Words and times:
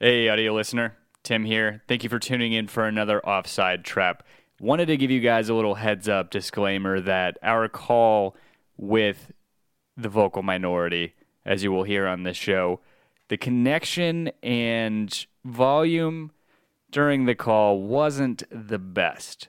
Hey, 0.00 0.28
audio 0.28 0.54
listener. 0.54 0.96
Tim 1.24 1.44
here. 1.44 1.82
Thank 1.88 2.04
you 2.04 2.08
for 2.08 2.20
tuning 2.20 2.52
in 2.52 2.68
for 2.68 2.86
another 2.86 3.20
Offside 3.26 3.84
Trap. 3.84 4.22
Wanted 4.60 4.86
to 4.86 4.96
give 4.96 5.10
you 5.10 5.18
guys 5.18 5.48
a 5.48 5.54
little 5.54 5.74
heads 5.74 6.08
up 6.08 6.30
disclaimer 6.30 7.00
that 7.00 7.36
our 7.42 7.68
call 7.68 8.36
with 8.76 9.32
the 9.96 10.08
vocal 10.08 10.44
minority, 10.44 11.14
as 11.44 11.64
you 11.64 11.72
will 11.72 11.82
hear 11.82 12.06
on 12.06 12.22
this 12.22 12.36
show, 12.36 12.78
the 13.26 13.36
connection 13.36 14.30
and 14.40 15.26
volume 15.44 16.30
during 16.92 17.24
the 17.24 17.34
call 17.34 17.82
wasn't 17.82 18.44
the 18.52 18.78
best. 18.78 19.48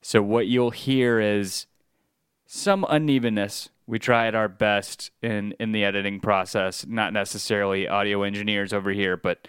So, 0.00 0.22
what 0.22 0.46
you'll 0.46 0.70
hear 0.70 1.18
is 1.18 1.66
some 2.46 2.86
unevenness. 2.88 3.70
We 3.88 3.98
tried 3.98 4.36
our 4.36 4.46
best 4.46 5.10
in, 5.22 5.56
in 5.58 5.72
the 5.72 5.82
editing 5.82 6.20
process, 6.20 6.86
not 6.86 7.12
necessarily 7.12 7.88
audio 7.88 8.22
engineers 8.22 8.72
over 8.72 8.92
here, 8.92 9.16
but 9.16 9.48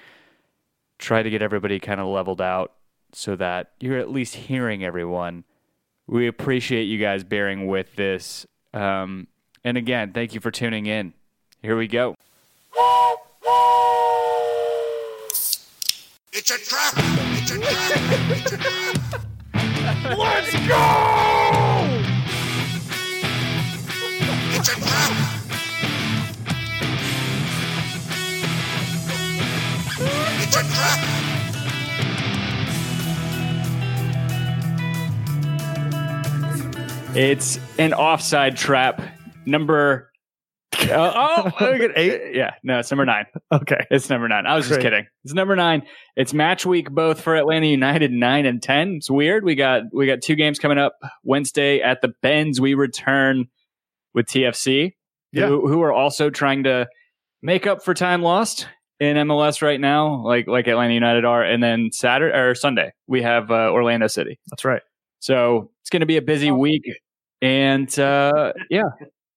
try 0.99 1.23
to 1.23 1.29
get 1.29 1.41
everybody 1.41 1.79
kind 1.79 1.99
of 1.99 2.07
leveled 2.07 2.41
out 2.41 2.73
so 3.11 3.35
that 3.37 3.71
you're 3.79 3.97
at 3.97 4.11
least 4.11 4.35
hearing 4.35 4.83
everyone. 4.83 5.45
We 6.05 6.27
appreciate 6.27 6.83
you 6.83 6.99
guys 6.99 7.23
bearing 7.23 7.67
with 7.67 7.95
this. 7.95 8.45
Um, 8.73 9.27
and 9.63 9.77
again, 9.77 10.11
thank 10.13 10.33
you 10.33 10.39
for 10.39 10.51
tuning 10.51 10.85
in. 10.85 11.13
Here 11.61 11.77
we 11.77 11.87
go. 11.87 12.15
It's 16.31 16.51
a 16.51 16.57
trap! 16.57 16.93
It's 16.97 17.51
a 17.51 17.59
trap! 17.59 17.91
It's 18.31 18.51
a 18.51 18.57
trap! 18.57 19.21
Let's 20.17 20.51
go! 20.67 20.83
It's 24.55 24.69
a 24.69 24.79
trap! 24.79 25.38
It's! 30.61 30.99
It's 37.15 37.59
an 37.79 37.93
offside 37.93 38.55
trap 38.55 39.01
number. 39.45 40.11
Uh, 40.79 41.49
oh, 41.59 41.89
eight. 41.95 42.35
Yeah, 42.35 42.53
no, 42.63 42.79
it's 42.79 42.91
number 42.91 43.05
nine. 43.05 43.25
Okay. 43.51 43.85
It's 43.89 44.09
number 44.09 44.27
nine. 44.27 44.45
I 44.45 44.55
was 44.55 44.67
just 44.67 44.79
kidding. 44.79 45.07
It's 45.23 45.33
number 45.33 45.55
nine. 45.55 45.83
It's 46.15 46.33
match 46.33 46.65
week 46.65 46.89
both 46.91 47.19
for 47.21 47.35
Atlanta 47.35 47.67
United 47.67 48.11
nine 48.11 48.45
and 48.45 48.61
ten. 48.61 48.95
It's 48.97 49.09
weird. 49.09 49.43
We 49.43 49.55
got 49.55 49.83
we 49.91 50.05
got 50.07 50.21
two 50.21 50.35
games 50.35 50.59
coming 50.59 50.77
up 50.77 50.93
Wednesday 51.23 51.81
at 51.81 52.01
the 52.01 52.13
Benz. 52.21 52.61
We 52.61 52.75
return 52.75 53.47
with 54.13 54.27
TFC, 54.27 54.93
Yeah. 55.31 55.47
who, 55.47 55.67
who 55.67 55.81
are 55.81 55.91
also 55.93 56.29
trying 56.29 56.63
to 56.65 56.87
make 57.41 57.65
up 57.67 57.83
for 57.83 57.93
time 57.93 58.21
lost 58.21 58.67
in 58.99 59.15
MLS 59.27 59.61
right 59.61 59.79
now, 59.79 60.23
like 60.25 60.47
like 60.47 60.67
Atlanta 60.67 60.93
United 60.93 61.25
are. 61.25 61.43
And 61.43 61.61
then 61.63 61.89
Saturday 61.91 62.37
or 62.37 62.55
Sunday 62.55 62.91
we 63.07 63.21
have 63.21 63.49
uh, 63.51 63.71
Orlando 63.71 64.07
City. 64.07 64.39
That's 64.49 64.65
right. 64.65 64.81
So 65.19 65.71
it's 65.81 65.89
going 65.89 66.01
to 66.01 66.05
be 66.05 66.17
a 66.17 66.21
busy 66.21 66.51
week. 66.51 66.83
And 67.41 67.97
uh, 67.99 68.53
yeah, 68.69 68.83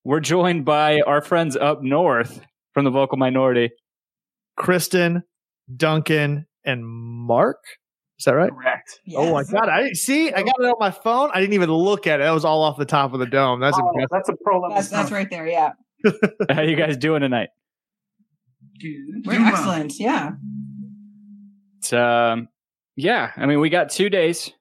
we're 0.05 0.21
joined 0.21 0.65
by 0.65 1.01
our 1.03 1.21
friends 1.23 1.57
up 1.57 1.83
north 1.83 2.41
from 2.75 2.85
the 2.85 2.91
vocal 2.91 3.17
minority. 3.19 3.71
Kristen, 4.57 5.23
Duncan, 5.75 6.47
and 6.65 6.85
Mark. 6.87 7.59
Is 8.19 8.25
that 8.27 8.33
right? 8.35 8.51
Correct. 8.53 9.01
Oh 9.17 9.33
my 9.33 9.43
god! 9.45 9.69
I 9.69 9.93
see. 9.95 10.33
I 10.33 10.43
got 10.43 10.55
it 10.61 10.65
on 10.67 10.75
my 10.79 10.91
phone. 10.93 11.31
I 11.35 11.41
didn't 11.41 11.55
even 11.55 11.71
look 11.71 12.07
at 12.07 12.21
it. 12.21 12.25
That 12.25 12.31
was 12.31 12.45
all 12.45 12.63
off 12.63 12.77
the 12.77 12.85
top 12.85 13.15
of 13.15 13.19
the 13.21 13.27
dome. 13.27 13.59
That's 13.61 13.77
Oh, 13.77 13.89
impressive. 13.89 14.09
that's 14.13 14.29
a 14.29 14.35
pro 14.45 14.61
level 14.61 14.77
That's, 14.77 14.89
that's 14.91 15.11
right 15.11 15.29
there. 15.29 15.47
Yeah. 15.49 15.71
How 16.51 16.63
you 16.63 16.77
guys 16.77 16.97
doing 16.97 17.21
tonight? 17.23 17.49
We're 18.83 19.35
Doing 19.35 19.47
excellent. 19.47 19.95
Yeah. 19.99 20.31
It's, 21.79 21.93
um, 21.93 22.49
yeah, 22.97 23.33
I 23.37 23.47
mean, 23.47 23.61
we 23.61 23.71
got 23.71 23.91
two 23.91 24.09
days 24.09 24.53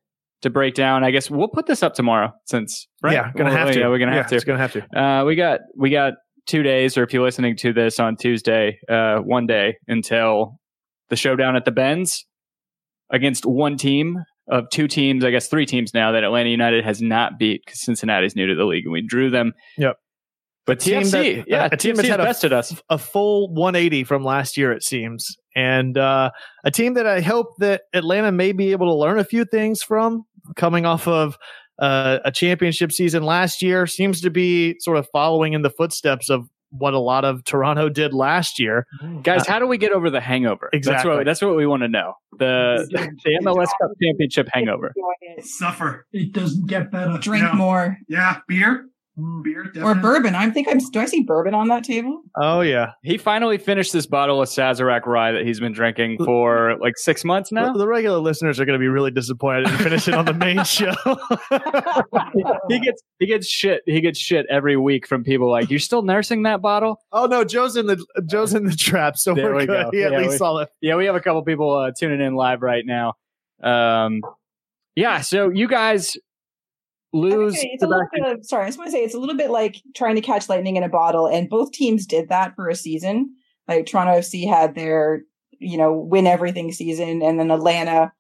to 0.42 0.50
break 0.50 0.74
down. 0.74 1.04
I 1.04 1.12
guess 1.12 1.30
we'll 1.30 1.48
put 1.48 1.66
this 1.68 1.84
up 1.84 1.94
tomorrow 1.94 2.32
since 2.46 2.88
right? 3.04 3.14
Yeah, 3.14 3.32
gonna 3.36 3.50
Well, 3.50 3.58
have 3.66 3.74
to. 3.74 3.80
Yeah, 3.80 3.88
we're 3.90 4.00
gonna 4.00 4.14
have 4.14 4.26
Yeah, 4.26 4.30
to. 4.30 4.36
It's 4.36 4.46
gonna 4.46 4.58
have 4.60 4.74
to. 4.74 5.00
Uh, 5.00 5.26
we 5.26 5.36
got 5.36 5.60
we 5.78 5.90
got 5.90 6.14
two 6.48 6.64
days, 6.64 6.98
or 6.98 7.04
if 7.04 7.14
you're 7.14 7.24
listening 7.24 7.56
to 7.58 7.74
this 7.74 8.00
on 8.00 8.16
Tuesday, 8.16 8.80
uh, 8.90 9.18
one 9.20 9.46
day 9.46 9.76
until 9.88 10.58
the 11.10 11.16
showdown 11.16 11.56
at 11.56 11.66
the 11.66 11.72
Benz 11.72 12.26
against 13.12 13.46
one 13.46 13.78
team 13.78 14.18
of 14.50 14.66
two 14.72 14.88
teams, 14.88 15.24
I 15.24 15.30
guess 15.32 15.48
three 15.48 15.66
teams 15.66 15.94
now 15.94 16.12
that 16.14 16.24
Atlanta 16.24 16.50
United 16.50 16.84
has 16.86 17.02
not 17.02 17.38
beat 17.38 17.62
because 17.66 17.82
Cincinnati's 17.82 18.36
new 18.36 18.48
to 18.48 18.56
the 18.56 18.66
league 18.66 18.86
and 18.86 18.94
we 18.94 19.02
drew 19.02 19.30
them. 19.30 19.54
Yep. 19.78 19.98
But 20.66 20.80
team 20.80 21.02
TFC, 21.02 21.38
that- 21.38 21.48
yeah, 21.48 21.70
a 21.72 21.78
team 21.78 21.94
TFC 21.94 21.98
that's 21.98 22.08
has 22.08 22.08
had 22.12 22.20
a 22.20 22.24
bested 22.24 22.54
us. 22.54 22.82
A 22.90 22.98
full 22.98 23.50
180 23.54 24.04
from 24.04 24.24
last 24.24 24.58
year, 24.58 24.72
it 24.72 24.84
seems, 24.84 25.36
and 25.56 25.98
uh, 25.98 26.32
a 26.64 26.72
team 26.72 26.94
that 26.96 27.08
I 27.08 27.22
hope 27.22 27.56
that 27.60 27.82
Atlanta 27.94 28.32
may 28.32 28.52
be 28.52 28.72
able 28.72 28.88
to 28.88 28.94
learn 28.96 29.18
a 29.20 29.24
few 29.24 29.44
things 29.46 29.82
from, 29.82 30.24
coming 30.56 30.86
off 30.86 31.08
of 31.08 31.38
uh, 31.80 32.20
a 32.24 32.32
championship 32.32 32.92
season 32.92 33.24
last 33.24 33.62
year. 33.64 33.88
Seems 33.88 34.22
to 34.22 34.30
be 34.30 34.76
sort 34.80 34.98
of 34.98 35.08
following 35.12 35.54
in 35.54 35.64
the 35.64 35.72
footsteps 35.72 36.30
of 36.30 36.48
what 36.70 36.94
a 36.94 37.00
lot 37.00 37.26
of 37.26 37.44
Toronto 37.44 37.90
did 37.90 38.14
last 38.14 38.58
year. 38.60 38.86
Guys, 39.24 39.46
how 39.48 39.60
do 39.60 39.68
we 39.68 39.78
get 39.78 39.92
over 39.92 40.10
the 40.10 40.22
hangover? 40.22 40.70
That's 40.72 40.78
Exactly. 40.88 41.12
what 41.18 41.26
that's 41.26 41.42
what 41.42 41.58
we 41.58 41.66
want 41.66 41.82
to 41.82 41.90
know. 41.90 42.14
The 42.40 42.88
the 42.92 43.40
MLS 43.44 43.66
Cup 43.82 43.92
championship 44.02 44.48
hangover. 44.54 44.94
Suffer. 45.42 46.06
It 46.14 46.32
doesn't 46.34 46.68
get 46.68 46.92
better. 46.92 47.18
Drink 47.18 47.44
No. 47.44 47.54
more 47.54 47.98
Yeah, 48.08 48.38
beer. 48.48 48.86
Beer. 49.44 49.70
or 49.84 49.94
bourbon. 49.94 50.36
I 50.36 50.50
think 50.52 50.68
I'm. 50.70 50.78
Do 50.80 51.00
I 51.02 51.06
see 51.06 51.22
bourbon 51.22 51.54
on 51.54 51.68
that 51.68 51.84
table? 51.84 52.22
Oh 52.42 52.62
yeah, 52.62 52.94
He 53.04 53.18
finally 53.18 53.58
finished 53.58 53.92
this 53.92 54.06
bottle 54.08 54.42
of 54.42 54.48
Sazerac 54.48 55.06
rye 55.06 55.34
that 55.34 55.46
he's 55.46 55.60
been 55.60 55.74
drinking 55.74 56.18
for 56.24 56.78
like 56.80 56.98
six 56.98 57.26
months 57.26 57.52
now. 57.52 57.74
the, 57.74 57.80
the 57.80 57.88
regular 57.88 58.20
listeners 58.20 58.60
are 58.60 58.66
going 58.66 58.80
to 58.80 58.82
be 58.82 58.88
really 58.88 59.12
disappointed 59.12 59.66
to 59.68 59.78
finish 59.80 60.08
it 60.08 60.14
on 60.14 60.24
the 60.26 60.34
main 60.34 60.64
show. 60.64 60.94
he 62.70 62.80
gets 62.80 63.02
he 63.20 63.26
gets 63.26 63.48
shit. 63.48 63.82
He 63.86 64.02
gets 64.02 64.18
shit 64.20 64.46
every 64.50 64.78
week 64.78 65.06
from 65.08 65.24
people 65.24 65.50
like, 65.52 65.70
"You're 65.70 65.80
still 65.80 66.02
nursing 66.04 66.44
that 66.44 66.62
bottle?" 66.62 67.00
oh 67.12 67.26
no, 67.26 67.44
Joe's 67.44 67.76
in 67.76 67.88
the 67.88 68.04
Joe's 68.30 68.54
in 68.54 68.64
the 68.66 68.76
trap, 68.76 69.18
so 69.18 69.34
There 69.34 69.46
we're 69.54 69.56
we 69.58 69.66
good. 69.66 69.86
go. 69.86 69.92
He 69.98 70.04
at 70.04 70.14
least 70.14 70.30
we- 70.32 70.38
saw 70.38 70.58
it. 70.60 70.70
Yeah, 70.82 70.96
we 70.96 71.06
have 71.06 71.16
a 71.16 71.22
couple 71.22 71.44
people 71.44 71.72
uh, 71.74 71.92
tuning 71.98 72.22
in 72.22 72.34
live 72.36 72.62
right 72.62 72.86
now. 72.86 73.14
Um, 73.62 74.22
yeah, 74.96 75.22
so 75.22 75.50
you 75.50 75.68
guys 75.68 76.18
lose. 77.14 77.58
Okay, 77.58 77.72
it's 77.74 77.84
a 77.84 77.88
little 77.88 78.08
bit 78.12 78.26
of, 78.26 78.46
sorry, 78.46 78.64
I 78.64 78.68
just 78.68 78.78
want 78.78 78.88
to 78.88 78.92
say 78.92 79.04
it's 79.04 79.16
a 79.16 79.20
little 79.20 79.38
bit 79.38 79.50
like 79.50 79.82
trying 79.96 80.16
to 80.16 80.22
catch 80.22 80.50
lightning 80.50 80.76
in 80.76 80.84
a 80.84 80.90
bottle, 80.90 81.28
and 81.28 81.50
both 81.50 81.72
teams 81.72 82.06
did 82.06 82.30
that 82.30 82.56
for 82.56 82.70
a 82.70 82.76
season. 82.76 83.36
Like 83.68 83.86
Toronto 83.86 84.14
FC 84.14 84.48
had 84.48 84.76
their, 84.76 85.22
you 85.60 85.78
know, 85.78 85.94
win 85.94 86.28
everything 86.28 86.72
season, 86.72 87.22
and 87.22 87.40
then 87.40 87.52
Atlanta 87.52 88.14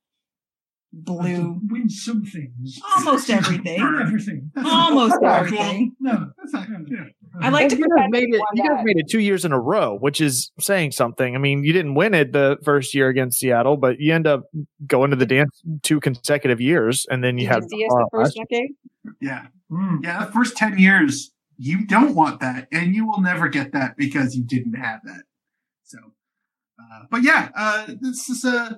blew 0.93 1.59
Win 1.69 1.89
some 1.89 2.23
things. 2.23 2.79
Almost 2.97 3.29
everything. 3.29 3.79
Not 3.79 4.01
everything. 4.01 4.51
almost 4.57 5.17
everything. 5.23 5.95
No, 5.99 6.31
that's 6.37 6.53
not. 6.53 6.67
Yeah. 6.87 7.05
I 7.39 7.49
like 7.49 7.69
to 7.69 7.77
you 7.77 7.83
guys 7.83 7.89
pretend 7.89 8.11
made 8.11 8.33
it. 8.33 8.41
You 8.53 8.63
guys 8.67 8.77
that. 8.77 8.85
made 8.85 8.97
it 8.97 9.09
two 9.09 9.19
years 9.19 9.45
in 9.45 9.51
a 9.51 9.59
row, 9.59 9.97
which 9.97 10.19
is 10.19 10.51
saying 10.59 10.91
something. 10.91 11.35
I 11.35 11.39
mean, 11.39 11.63
you 11.63 11.71
didn't 11.71 11.95
win 11.95 12.13
it 12.13 12.33
the 12.33 12.57
first 12.63 12.93
year 12.93 13.07
against 13.07 13.39
Seattle, 13.39 13.77
but 13.77 13.99
you 13.99 14.13
end 14.13 14.27
up 14.27 14.43
going 14.85 15.11
to 15.11 15.15
the 15.15 15.25
dance 15.25 15.61
two 15.83 15.99
consecutive 15.99 16.59
years, 16.59 17.05
and 17.09 17.23
then 17.23 17.37
you 17.37 17.47
Did 17.47 17.53
have 17.53 17.63
you 17.69 17.77
see 17.77 17.85
us 17.85 17.93
the 17.93 18.09
first 18.11 18.35
decade? 18.35 18.71
Yeah. 19.21 19.47
Mm. 19.71 20.03
Yeah. 20.03 20.25
The 20.25 20.31
first 20.31 20.57
10 20.57 20.77
years, 20.77 21.31
you 21.57 21.85
don't 21.85 22.15
want 22.15 22.39
that. 22.41 22.67
And 22.71 22.93
you 22.93 23.07
will 23.07 23.21
never 23.21 23.47
get 23.47 23.71
that 23.73 23.95
because 23.97 24.35
you 24.35 24.43
didn't 24.43 24.73
have 24.73 24.99
that. 25.03 25.23
So, 25.83 25.99
uh, 26.79 27.03
but 27.09 27.23
yeah, 27.23 27.49
uh, 27.55 27.87
this 27.99 28.29
is 28.29 28.43
a, 28.43 28.77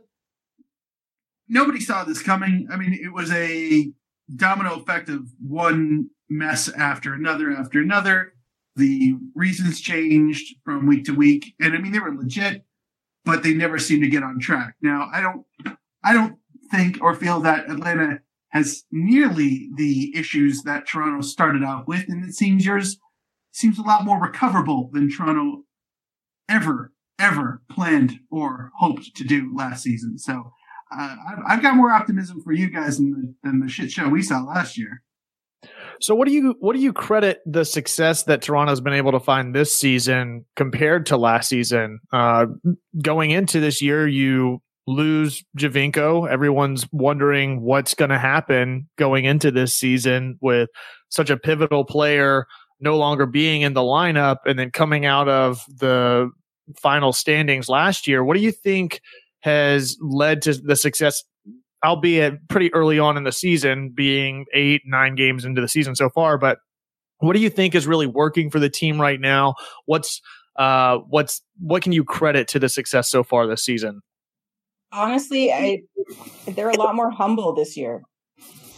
nobody 1.47 1.79
saw 1.79 2.03
this 2.03 2.21
coming. 2.21 2.67
I 2.71 2.77
mean, 2.77 2.93
it 2.93 3.13
was 3.13 3.31
a 3.31 3.91
domino 4.35 4.75
effect 4.75 5.09
of 5.09 5.27
one 5.41 6.09
mess 6.29 6.69
after 6.69 7.13
another 7.13 7.51
after 7.51 7.81
another. 7.81 8.32
The 8.75 9.15
reasons 9.35 9.81
changed 9.81 10.55
from 10.63 10.87
week 10.87 11.05
to 11.05 11.13
week, 11.13 11.53
and 11.59 11.75
I 11.75 11.77
mean 11.77 11.91
they 11.91 11.99
were 11.99 12.15
legit, 12.15 12.65
but 13.23 13.43
they 13.43 13.53
never 13.53 13.77
seemed 13.77 14.03
to 14.03 14.09
get 14.09 14.23
on 14.23 14.39
track. 14.39 14.75
Now 14.81 15.09
I 15.13 15.21
don't, 15.21 15.45
I 16.03 16.13
don't 16.13 16.37
think 16.71 17.01
or 17.01 17.13
feel 17.13 17.39
that 17.41 17.69
Atlanta 17.69 18.19
has 18.49 18.83
nearly 18.91 19.69
the 19.75 20.15
issues 20.15 20.63
that 20.63 20.87
Toronto 20.87 21.21
started 21.21 21.63
out 21.63 21.87
with, 21.87 22.05
and 22.07 22.27
it 22.27 22.33
seems 22.33 22.65
yours 22.65 22.97
seems 23.51 23.77
a 23.77 23.83
lot 23.83 24.05
more 24.05 24.19
recoverable 24.19 24.89
than 24.91 25.09
Toronto 25.09 25.63
ever 26.49 26.93
ever 27.19 27.61
planned 27.69 28.19
or 28.29 28.71
hoped 28.77 29.15
to 29.15 29.23
do 29.23 29.55
last 29.55 29.83
season. 29.83 30.17
So 30.17 30.51
uh, 30.91 31.15
I've, 31.29 31.39
I've 31.47 31.61
got 31.61 31.75
more 31.75 31.91
optimism 31.91 32.41
for 32.41 32.51
you 32.51 32.69
guys 32.69 32.97
than 32.97 33.11
the, 33.11 33.33
than 33.43 33.59
the 33.59 33.69
shit 33.69 33.91
show 33.91 34.09
we 34.09 34.21
saw 34.21 34.41
last 34.41 34.77
year. 34.77 35.01
So 36.01 36.15
what 36.15 36.27
do 36.27 36.33
you 36.33 36.55
what 36.59 36.75
do 36.75 36.81
you 36.81 36.93
credit 36.93 37.41
the 37.45 37.63
success 37.65 38.23
that 38.23 38.41
Toronto's 38.41 38.81
been 38.81 38.93
able 38.93 39.11
to 39.11 39.19
find 39.19 39.55
this 39.55 39.77
season 39.77 40.45
compared 40.55 41.05
to 41.07 41.17
last 41.17 41.49
season? 41.49 41.99
Uh, 42.11 42.47
going 43.01 43.31
into 43.31 43.59
this 43.59 43.81
year, 43.81 44.07
you 44.07 44.61
lose 44.85 45.43
Giovinco. 45.57 46.29
Everyone's 46.29 46.85
wondering 46.91 47.61
what's 47.61 47.93
going 47.93 48.09
to 48.09 48.19
happen 48.19 48.89
going 48.97 49.25
into 49.25 49.51
this 49.51 49.73
season 49.73 50.37
with 50.41 50.69
such 51.09 51.29
a 51.29 51.37
pivotal 51.37 51.85
player 51.85 52.45
no 52.79 52.97
longer 52.97 53.25
being 53.25 53.61
in 53.61 53.73
the 53.73 53.81
lineup 53.81 54.37
and 54.45 54.59
then 54.59 54.69
coming 54.69 55.05
out 55.05 55.29
of 55.29 55.63
the 55.67 56.29
final 56.77 57.13
standings 57.13 57.69
last 57.69 58.07
year. 58.07 58.23
What 58.23 58.35
do 58.35 58.43
you 58.43 58.51
think 58.51 58.99
has 59.39 59.97
led 60.01 60.41
to 60.43 60.53
the 60.53 60.75
success, 60.75 61.23
albeit 61.83 62.47
pretty 62.47 62.73
early 62.73 62.99
on 62.99 63.17
in 63.17 63.23
the 63.23 63.31
season, 63.31 63.89
being 63.89 64.45
eight, 64.53 64.81
nine 64.85 65.15
games 65.15 65.45
into 65.45 65.61
the 65.61 65.67
season 65.67 65.95
so 65.95 66.09
far? 66.09 66.37
But 66.37 66.59
what 67.19 67.33
do 67.33 67.41
you 67.41 67.49
think 67.49 67.75
is 67.75 67.87
really 67.87 68.07
working 68.07 68.49
for 68.49 68.59
the 68.59 68.69
team 68.69 68.99
right 68.99 69.19
now? 69.19 69.55
What's 69.85 70.21
uh, 70.55 70.97
what's 71.09 71.41
what 71.59 71.81
can 71.81 71.91
you 71.91 72.03
credit 72.03 72.47
to 72.49 72.59
the 72.59 72.69
success 72.69 73.09
so 73.09 73.23
far 73.23 73.47
this 73.47 73.63
season? 73.63 74.01
Honestly, 74.91 75.51
I 75.51 75.81
they're 76.47 76.69
a 76.69 76.77
lot 76.77 76.95
more 76.95 77.09
humble 77.09 77.53
this 77.53 77.75
year. 77.75 78.03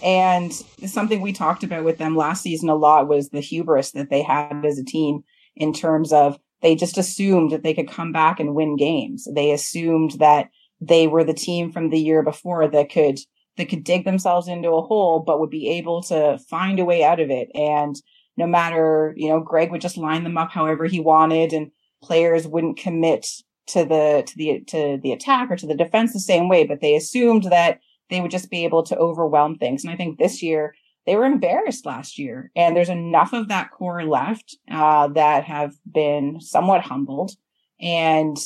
And 0.03 0.53
something 0.85 1.21
we 1.21 1.33
talked 1.33 1.63
about 1.63 1.83
with 1.83 1.97
them 1.97 2.15
last 2.15 2.43
season 2.43 2.69
a 2.69 2.75
lot 2.75 3.07
was 3.07 3.29
the 3.29 3.39
hubris 3.39 3.91
that 3.91 4.09
they 4.09 4.21
had 4.21 4.63
as 4.65 4.77
a 4.77 4.85
team 4.85 5.23
in 5.55 5.73
terms 5.73 6.13
of 6.13 6.37
they 6.61 6.75
just 6.75 6.97
assumed 6.97 7.51
that 7.51 7.63
they 7.63 7.73
could 7.73 7.89
come 7.89 8.11
back 8.11 8.39
and 8.39 8.55
win 8.55 8.75
games. 8.75 9.27
They 9.33 9.51
assumed 9.51 10.11
that 10.19 10.49
they 10.87 11.07
were 11.07 11.23
the 11.23 11.33
team 11.33 11.71
from 11.71 11.89
the 11.89 11.99
year 11.99 12.23
before 12.23 12.67
that 12.67 12.89
could 12.89 13.19
that 13.57 13.69
could 13.69 13.83
dig 13.83 14.03
themselves 14.03 14.47
into 14.47 14.69
a 14.69 14.81
hole 14.81 15.23
but 15.25 15.39
would 15.39 15.49
be 15.49 15.69
able 15.69 16.01
to 16.01 16.37
find 16.49 16.79
a 16.79 16.85
way 16.85 17.03
out 17.03 17.19
of 17.19 17.29
it 17.29 17.49
and 17.55 17.95
no 18.37 18.47
matter, 18.47 19.13
you 19.15 19.29
know, 19.29 19.39
Greg 19.39 19.71
would 19.71 19.81
just 19.81 19.97
line 19.97 20.23
them 20.23 20.37
up 20.37 20.51
however 20.51 20.85
he 20.85 20.99
wanted 20.99 21.53
and 21.53 21.71
players 22.03 22.47
wouldn't 22.47 22.77
commit 22.77 23.27
to 23.67 23.85
the 23.85 24.23
to 24.25 24.37
the 24.37 24.61
to 24.67 24.99
the 25.01 25.11
attack 25.11 25.49
or 25.49 25.55
to 25.55 25.67
the 25.67 25.75
defense 25.75 26.13
the 26.13 26.19
same 26.19 26.49
way, 26.49 26.65
but 26.65 26.81
they 26.81 26.95
assumed 26.95 27.43
that 27.45 27.79
they 28.09 28.21
would 28.21 28.31
just 28.31 28.51
be 28.51 28.63
able 28.63 28.83
to 28.83 28.97
overwhelm 28.97 29.55
things. 29.55 29.83
And 29.83 29.91
I 29.91 29.95
think 29.95 30.17
this 30.17 30.43
year 30.43 30.75
they 31.05 31.15
were 31.15 31.25
embarrassed 31.25 31.85
last 31.85 32.19
year, 32.19 32.51
and 32.55 32.75
there's 32.75 32.89
enough 32.89 33.33
of 33.33 33.47
that 33.47 33.71
core 33.71 34.03
left 34.03 34.57
uh, 34.71 35.07
that 35.09 35.45
have 35.45 35.73
been 35.91 36.39
somewhat 36.41 36.81
humbled. 36.81 37.31
And 37.79 38.37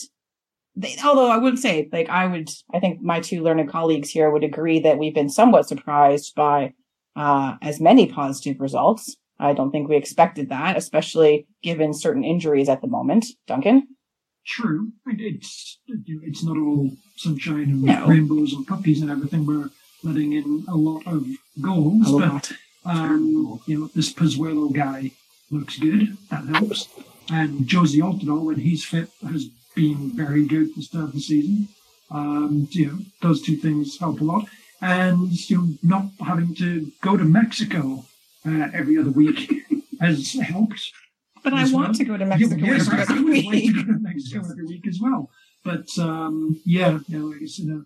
they, 0.81 0.95
although 1.03 1.29
I 1.29 1.37
wouldn't 1.37 1.61
say 1.61 1.89
like 1.91 2.09
I 2.09 2.25
would, 2.25 2.49
I 2.73 2.79
think 2.79 3.01
my 3.01 3.19
two 3.19 3.43
learned 3.43 3.69
colleagues 3.69 4.09
here 4.09 4.29
would 4.31 4.43
agree 4.43 4.79
that 4.79 4.97
we've 4.97 5.13
been 5.13 5.29
somewhat 5.29 5.67
surprised 5.67 6.33
by 6.35 6.73
uh, 7.15 7.55
as 7.61 7.79
many 7.79 8.07
positive 8.07 8.59
results. 8.59 9.15
I 9.39 9.53
don't 9.53 9.71
think 9.71 9.87
we 9.89 9.95
expected 9.97 10.49
that, 10.49 10.77
especially 10.77 11.47
given 11.63 11.93
certain 11.93 12.23
injuries 12.23 12.69
at 12.69 12.81
the 12.81 12.87
moment. 12.87 13.25
Duncan. 13.47 13.87
True. 14.45 14.91
It's 15.07 15.79
it's 15.87 16.43
not 16.43 16.57
all 16.57 16.91
sunshine 17.17 17.63
and 17.73 17.81
No. 17.83 18.07
rainbows 18.07 18.53
and 18.53 18.65
puppies 18.65 19.01
and 19.01 19.11
everything. 19.11 19.45
We're 19.45 19.69
letting 20.03 20.33
in 20.33 20.65
a 20.67 20.75
lot 20.75 21.03
of 21.05 21.27
goals, 21.61 22.09
A 22.09 22.17
but 22.19 22.29
lot. 22.33 22.51
um, 22.85 23.59
you 23.67 23.79
know 23.79 23.89
this 23.95 24.11
Pozuelo 24.13 24.73
guy 24.73 25.11
looks 25.51 25.77
good. 25.77 26.17
That 26.31 26.45
helps. 26.47 26.87
And 27.31 27.67
Jozy 27.67 27.99
Altidore, 28.01 28.43
when 28.43 28.59
he's 28.59 28.83
fit, 28.83 29.09
has 29.29 29.49
been 29.81 30.11
very 30.23 30.43
good 30.45 30.69
at 30.69 30.75
the 30.75 30.81
start 30.81 31.05
of 31.05 31.13
the 31.13 31.21
season. 31.31 31.57
Um, 32.11 32.67
you 32.71 32.85
know 32.87 32.97
those 33.21 33.39
two 33.41 33.55
things 33.65 33.97
help 33.99 34.19
a 34.21 34.23
lot. 34.23 34.45
And 34.81 35.31
you 35.49 35.57
know, 35.57 35.67
not 35.83 36.05
having 36.29 36.55
to 36.55 36.69
go 37.01 37.17
to 37.17 37.25
Mexico 37.25 38.05
uh, 38.47 38.67
every 38.79 38.95
other 38.97 39.11
week 39.23 39.39
has 40.01 40.33
helped. 40.53 40.81
But 41.43 41.53
I 41.53 41.63
want 41.63 41.73
well. 41.73 41.93
to 41.93 42.03
go 42.11 42.17
to 42.17 42.25
Yeah, 42.25 42.29
Mexico 42.33 42.55
but 42.55 42.69
yes, 42.71 42.87
every 42.87 42.99
I 42.99 43.03
other 43.03 43.23
would 43.23 43.31
like 43.33 43.43
to 43.43 43.49
week. 43.49 43.75
go 43.75 43.93
to 43.93 43.99
Mexico 44.09 44.39
every 44.51 44.65
week 44.73 44.87
as 44.87 44.99
well. 45.05 45.21
But 45.63 45.87
um, 45.99 46.59
yeah, 46.65 46.99
you 47.07 47.19
know, 47.19 47.25
like 47.31 47.41
it's 47.41 47.59
in 47.59 47.69
a 47.77 47.79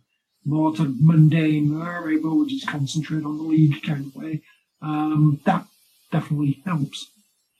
more 0.53 0.75
sort 0.75 0.89
of 0.89 0.95
mundane, 1.01 1.67
all 1.75 2.01
right, 2.05 2.21
well, 2.23 2.35
we'll 2.37 2.45
just 2.55 2.67
concentrate 2.67 3.23
on 3.29 3.37
the 3.37 3.43
league 3.43 3.81
kind 3.83 4.05
of 4.07 4.15
way. 4.15 4.41
Um, 4.81 5.39
that 5.45 5.65
definitely 6.11 6.61
helps. 6.65 6.97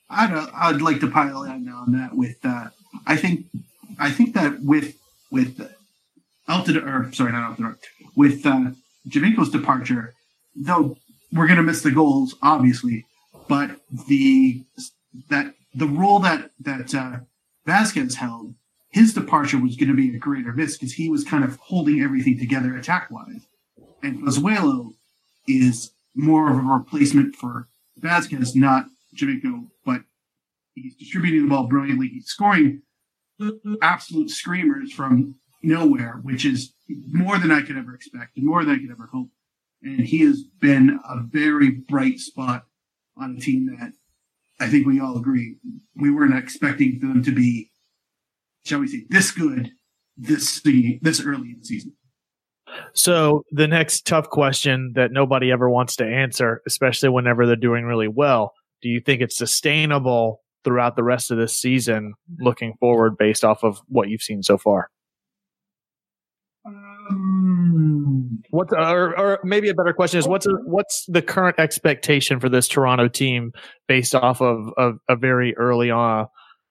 I'd 0.09 0.33
uh, 0.33 0.47
I'd 0.53 0.81
like 0.81 0.99
to 1.01 1.09
pile 1.09 1.43
in 1.43 1.67
on 1.69 1.91
that 1.93 2.11
with 2.15 2.37
uh, 2.43 2.67
I 3.07 3.15
think 3.15 3.45
I 3.99 4.11
think 4.11 4.33
that 4.33 4.61
with 4.61 4.95
with 5.31 5.59
Altidore, 6.47 7.09
or 7.09 7.13
sorry, 7.13 7.31
not 7.31 7.57
Altidore, 7.57 7.77
with 8.15 8.45
uh, 8.45 8.71
Giovinco's 9.07 9.49
departure, 9.49 10.13
though 10.55 10.97
we're 11.31 11.47
going 11.47 11.57
to 11.57 11.63
miss 11.63 11.81
the 11.81 11.91
goals, 11.91 12.35
obviously, 12.41 13.05
but 13.47 13.71
the 14.07 14.63
that 15.29 15.53
the 15.73 15.87
role 15.87 16.19
that 16.19 16.51
that 16.59 16.93
uh, 16.93 17.17
Vasquez 17.65 18.15
held, 18.15 18.53
his 18.89 19.13
departure 19.13 19.57
was 19.57 19.75
going 19.75 19.89
to 19.89 19.95
be 19.95 20.15
a 20.15 20.19
greater 20.19 20.53
miss 20.53 20.77
because 20.77 20.93
he 20.93 21.09
was 21.09 21.23
kind 21.23 21.43
of 21.43 21.57
holding 21.57 22.01
everything 22.01 22.37
together 22.37 22.75
attack 22.75 23.09
wise, 23.09 23.47
and 24.01 24.23
Pozuelo 24.23 24.93
is 25.47 25.91
more 26.15 26.51
of 26.51 26.57
a 26.57 26.61
replacement 26.61 27.35
for 27.35 27.67
Vasquez, 27.97 28.55
not 28.55 28.85
Javinko, 29.15 29.67
but 29.85 30.01
he's 30.75 30.95
distributing 30.95 31.43
the 31.43 31.49
ball 31.49 31.67
brilliantly. 31.67 32.07
He's 32.07 32.27
scoring 32.27 32.81
absolute 33.81 34.29
screamers 34.29 34.91
from 34.91 35.35
nowhere, 35.61 36.19
which 36.23 36.45
is 36.45 36.73
more 36.89 37.37
than 37.37 37.51
I 37.51 37.61
could 37.61 37.77
ever 37.77 37.95
expect 37.95 38.37
and 38.37 38.45
more 38.45 38.63
than 38.63 38.75
I 38.75 38.79
could 38.79 38.91
ever 38.91 39.09
hope. 39.11 39.29
And 39.81 40.01
he 40.01 40.19
has 40.19 40.43
been 40.43 40.99
a 41.09 41.21
very 41.21 41.71
bright 41.71 42.19
spot 42.19 42.65
on 43.17 43.35
a 43.37 43.39
team 43.39 43.75
that 43.77 43.93
I 44.59 44.69
think 44.69 44.85
we 44.85 44.99
all 44.99 45.17
agree 45.17 45.57
we 45.95 46.11
weren't 46.11 46.37
expecting 46.37 46.99
them 46.99 47.23
to 47.23 47.31
be, 47.31 47.69
shall 48.65 48.79
we 48.79 48.87
say, 48.87 49.05
this 49.09 49.31
good 49.31 49.71
this 50.17 50.61
this 50.61 51.21
early 51.21 51.49
in 51.49 51.55
the 51.59 51.65
season. 51.65 51.93
So 52.93 53.43
the 53.51 53.67
next 53.67 54.05
tough 54.07 54.29
question 54.29 54.93
that 54.95 55.11
nobody 55.11 55.51
ever 55.51 55.69
wants 55.69 55.95
to 55.97 56.05
answer, 56.05 56.61
especially 56.67 57.09
whenever 57.09 57.45
they're 57.45 57.55
doing 57.55 57.85
really 57.85 58.07
well, 58.07 58.53
do 58.81 58.89
you 58.89 59.01
think 59.01 59.21
it's 59.21 59.37
sustainable 59.37 60.41
throughout 60.63 60.95
the 60.95 61.03
rest 61.03 61.31
of 61.31 61.37
this 61.37 61.55
season 61.55 62.13
looking 62.39 62.73
forward 62.79 63.17
based 63.17 63.43
off 63.43 63.63
of 63.63 63.81
what 63.87 64.09
you've 64.09 64.21
seen 64.21 64.43
so 64.43 64.57
far? 64.57 64.89
Um, 66.65 68.41
What 68.51 68.71
or, 68.71 69.17
or 69.19 69.39
maybe 69.43 69.69
a 69.69 69.73
better 69.73 69.93
question 69.93 70.19
is 70.19 70.27
what's 70.27 70.47
what's 70.65 71.05
the 71.07 71.21
current 71.21 71.59
expectation 71.59 72.39
for 72.39 72.47
this 72.47 72.67
Toronto 72.67 73.07
team 73.09 73.51
based 73.87 74.15
off 74.15 74.41
of, 74.41 74.71
of 74.77 74.99
a 75.09 75.15
very 75.15 75.55
early 75.57 75.91
on 75.91 76.27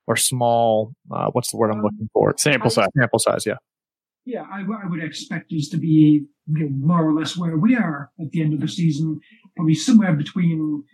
or 0.06 0.16
small 0.16 0.92
uh, 1.14 1.28
what's 1.32 1.50
the 1.50 1.58
word 1.58 1.70
I'm 1.70 1.82
looking 1.82 2.08
for? 2.12 2.34
Sample 2.38 2.70
size. 2.70 2.88
Sample 2.98 3.18
size, 3.18 3.44
yeah. 3.44 3.56
yeah, 4.24 4.44
I, 4.50 4.60
w- 4.60 4.80
I 4.82 4.88
would 4.88 5.02
expect 5.02 5.52
us 5.52 5.68
to 5.68 5.76
be 5.76 6.24
you 6.46 6.58
know, 6.58 6.68
more 6.70 7.06
or 7.06 7.12
less 7.12 7.36
where 7.36 7.56
we 7.56 7.76
are 7.76 8.10
at 8.20 8.30
the 8.30 8.42
end 8.42 8.54
of 8.54 8.60
the 8.60 8.68
season, 8.68 9.20
probably 9.56 9.74
somewhere 9.74 10.14
between 10.14 10.84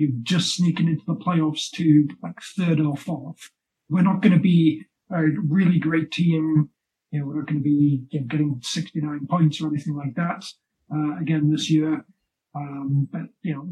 you 0.00 0.12
just 0.22 0.54
sneaking 0.54 0.88
into 0.88 1.04
the 1.06 1.14
playoffs 1.14 1.70
to 1.72 2.08
like 2.22 2.40
third 2.56 2.80
or 2.80 2.96
fourth. 2.96 3.50
We're 3.88 4.02
not 4.02 4.22
going 4.22 4.32
to 4.32 4.40
be 4.40 4.84
a 5.10 5.22
really 5.22 5.78
great 5.78 6.10
team. 6.10 6.70
You 7.10 7.20
know, 7.20 7.26
we're 7.26 7.36
not 7.36 7.46
going 7.46 7.58
to 7.58 7.64
be 7.64 8.04
you 8.10 8.20
know, 8.20 8.26
getting 8.26 8.60
69 8.62 9.26
points 9.28 9.60
or 9.60 9.68
anything 9.68 9.96
like 9.96 10.14
that 10.14 10.44
uh, 10.94 11.18
again 11.20 11.50
this 11.50 11.70
year. 11.70 12.04
Um, 12.54 13.08
but 13.12 13.22
you 13.42 13.54
know, 13.54 13.68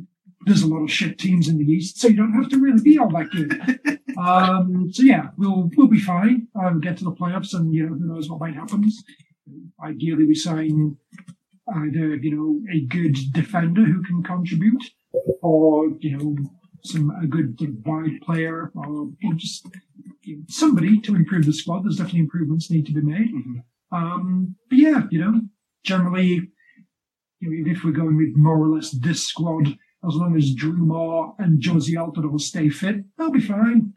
there's 0.47 0.63
a 0.63 0.69
lot 0.69 0.83
of 0.83 0.91
shit 0.91 1.19
teams 1.19 1.49
in 1.49 1.59
the 1.59 1.65
East, 1.65 1.99
so 1.99 2.09
you 2.09 2.17
don't 2.17 2.33
have 2.33 2.49
to 2.51 2.61
really 2.61 2.83
be 2.83 2.99
all 2.99 3.11
that 3.11 3.31
good. 3.31 4.01
um, 4.19 4.89
so 4.93 5.03
yeah, 5.03 5.29
we'll 5.37 5.71
we'll 5.77 5.89
be 5.89 6.01
fine. 6.01 6.47
Um, 6.55 6.81
get 6.81 6.97
to 6.99 7.05
the 7.05 7.13
playoffs, 7.13 7.55
and 7.55 7.75
you 7.75 7.85
know, 7.85 7.95
who 7.95 8.07
knows 8.07 8.31
what 8.31 8.41
might 8.41 8.55
happen. 8.55 8.91
Ideally, 9.85 10.27
we 10.27 10.35
sign 10.35 10.97
either 11.75 12.17
you 12.17 12.37
know 12.37 12.73
a 12.73 12.81
good 12.87 13.17
defender 13.33 13.85
who 13.85 14.03
can 14.03 14.23
contribute, 14.23 14.83
or 15.43 15.89
you 16.01 16.17
know 16.17 16.37
some 16.85 17.11
a 17.23 17.27
good 17.27 17.57
wide 17.85 18.21
player, 18.23 18.71
or 18.75 19.11
you 19.21 19.31
know, 19.31 19.37
just 19.37 19.67
you 20.23 20.37
know, 20.37 20.43
somebody 20.49 21.01
to 21.01 21.17
improve 21.17 21.47
the 21.47 21.53
squad. 21.53 21.85
There's 21.85 21.97
definitely 21.97 22.21
improvements 22.21 22.71
need 22.71 22.87
to 22.87 22.93
be 22.93 23.01
made. 23.01 23.31
Um, 23.91 24.57
but 24.69 24.79
yeah, 24.79 25.03
you 25.11 25.21
know, 25.21 25.41
generally 25.85 26.51
you 27.41 27.51
know, 27.51 27.71
if 27.71 27.85
we're 27.85 27.93
going 27.93 28.17
with 28.17 28.37
more 28.37 28.59
or 28.59 28.69
less 28.69 28.91
this 28.91 29.27
squad, 29.27 29.69
as 29.69 30.15
long 30.15 30.37
as 30.37 30.55
Drew 30.55 30.77
Moor 30.77 31.35
and 31.39 31.63
Jozy 31.63 31.95
Altidore 31.95 32.41
stay 32.41 32.69
fit, 32.69 32.97
they'll 33.17 33.31
be 33.31 33.41
fine. 33.41 33.93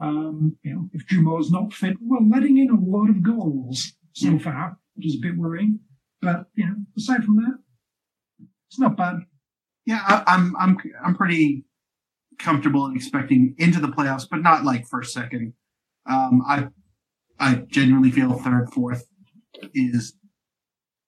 Um, 0.00 0.56
you 0.62 0.74
know, 0.74 0.90
if 0.92 1.06
Drew 1.06 1.22
Moor's 1.22 1.50
not 1.50 1.72
fit, 1.72 1.96
we're 2.00 2.20
letting 2.20 2.58
in 2.58 2.70
a 2.70 2.80
lot 2.80 3.08
of 3.08 3.22
goals 3.22 3.92
so 4.12 4.38
far, 4.38 4.78
which 4.94 5.06
is 5.06 5.16
a 5.16 5.20
bit 5.20 5.36
worrying. 5.36 5.80
But 6.20 6.46
you 6.54 6.66
know, 6.66 6.76
aside 6.96 7.24
from 7.24 7.36
that, 7.36 7.58
it's 8.68 8.78
not 8.78 8.96
bad. 8.96 9.16
Yeah, 9.86 10.02
I, 10.04 10.22
I'm 10.26 10.56
I'm 10.56 10.76
I'm 11.04 11.14
pretty 11.14 11.64
comfortable 12.38 12.86
in 12.86 12.96
expecting 12.96 13.54
into 13.58 13.80
the 13.80 13.88
playoffs, 13.88 14.26
but 14.28 14.42
not 14.42 14.64
like 14.64 14.86
first, 14.86 15.12
second. 15.12 15.54
Um, 16.04 16.42
I 16.46 16.68
I 17.38 17.54
genuinely 17.68 18.10
feel 18.10 18.34
third, 18.34 18.72
fourth 18.72 19.06
is 19.74 20.14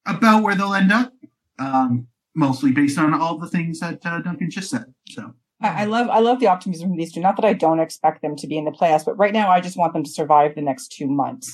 about 0.06 0.42
where 0.42 0.54
they'll 0.54 0.74
end 0.74 0.92
up. 0.92 1.12
Um, 1.58 2.06
mostly 2.34 2.70
based 2.70 2.98
on 2.98 3.12
all 3.12 3.36
the 3.36 3.48
things 3.48 3.80
that 3.80 3.98
uh, 4.06 4.20
Duncan 4.20 4.48
just 4.50 4.70
said. 4.70 4.94
So 5.08 5.34
I 5.60 5.86
love 5.86 6.08
I 6.08 6.20
love 6.20 6.38
the 6.38 6.46
optimism 6.46 6.90
from 6.90 6.96
these 6.96 7.12
two. 7.12 7.20
Not 7.20 7.36
that 7.36 7.44
I 7.44 7.52
don't 7.52 7.80
expect 7.80 8.22
them 8.22 8.36
to 8.36 8.46
be 8.46 8.56
in 8.56 8.64
the 8.64 8.70
playoffs, 8.70 9.04
but 9.04 9.18
right 9.18 9.32
now 9.32 9.50
I 9.50 9.60
just 9.60 9.76
want 9.76 9.92
them 9.92 10.04
to 10.04 10.10
survive 10.10 10.54
the 10.54 10.62
next 10.62 10.92
two 10.92 11.08
months. 11.08 11.52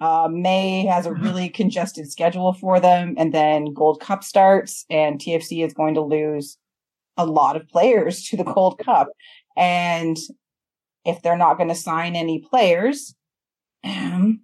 Uh, 0.00 0.28
May 0.30 0.86
has 0.86 1.06
a 1.06 1.12
really 1.12 1.48
congested 1.48 2.10
schedule 2.10 2.52
for 2.52 2.80
them, 2.80 3.14
and 3.16 3.32
then 3.32 3.72
Gold 3.72 4.00
Cup 4.00 4.24
starts, 4.24 4.84
and 4.90 5.20
TFC 5.20 5.64
is 5.64 5.72
going 5.72 5.94
to 5.94 6.00
lose 6.00 6.58
a 7.16 7.24
lot 7.24 7.56
of 7.56 7.68
players 7.68 8.24
to 8.28 8.36
the 8.36 8.44
Gold 8.44 8.78
Cup. 8.78 9.08
And 9.56 10.16
if 11.04 11.22
they're 11.22 11.36
not 11.36 11.56
going 11.56 11.68
to 11.68 11.74
sign 11.74 12.16
any 12.16 12.40
players, 12.40 13.14
um, 13.84 14.40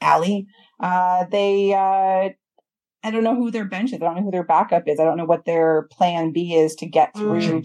Ali, 0.00 0.46
uh, 0.80 1.24
they, 1.30 1.72
uh, 1.72 2.30
I 3.06 3.10
don't 3.10 3.22
know 3.24 3.36
who 3.36 3.50
their 3.50 3.64
bench 3.64 3.90
is. 3.92 3.96
I 4.02 4.04
don't 4.04 4.16
know 4.16 4.22
who 4.22 4.30
their 4.32 4.42
backup 4.44 4.82
is. 4.86 4.98
I 4.98 5.04
don't 5.04 5.16
know 5.16 5.24
what 5.24 5.44
their 5.44 5.82
plan 5.92 6.32
B 6.32 6.54
is 6.54 6.74
to 6.76 6.86
get 6.86 7.14
through. 7.16 7.62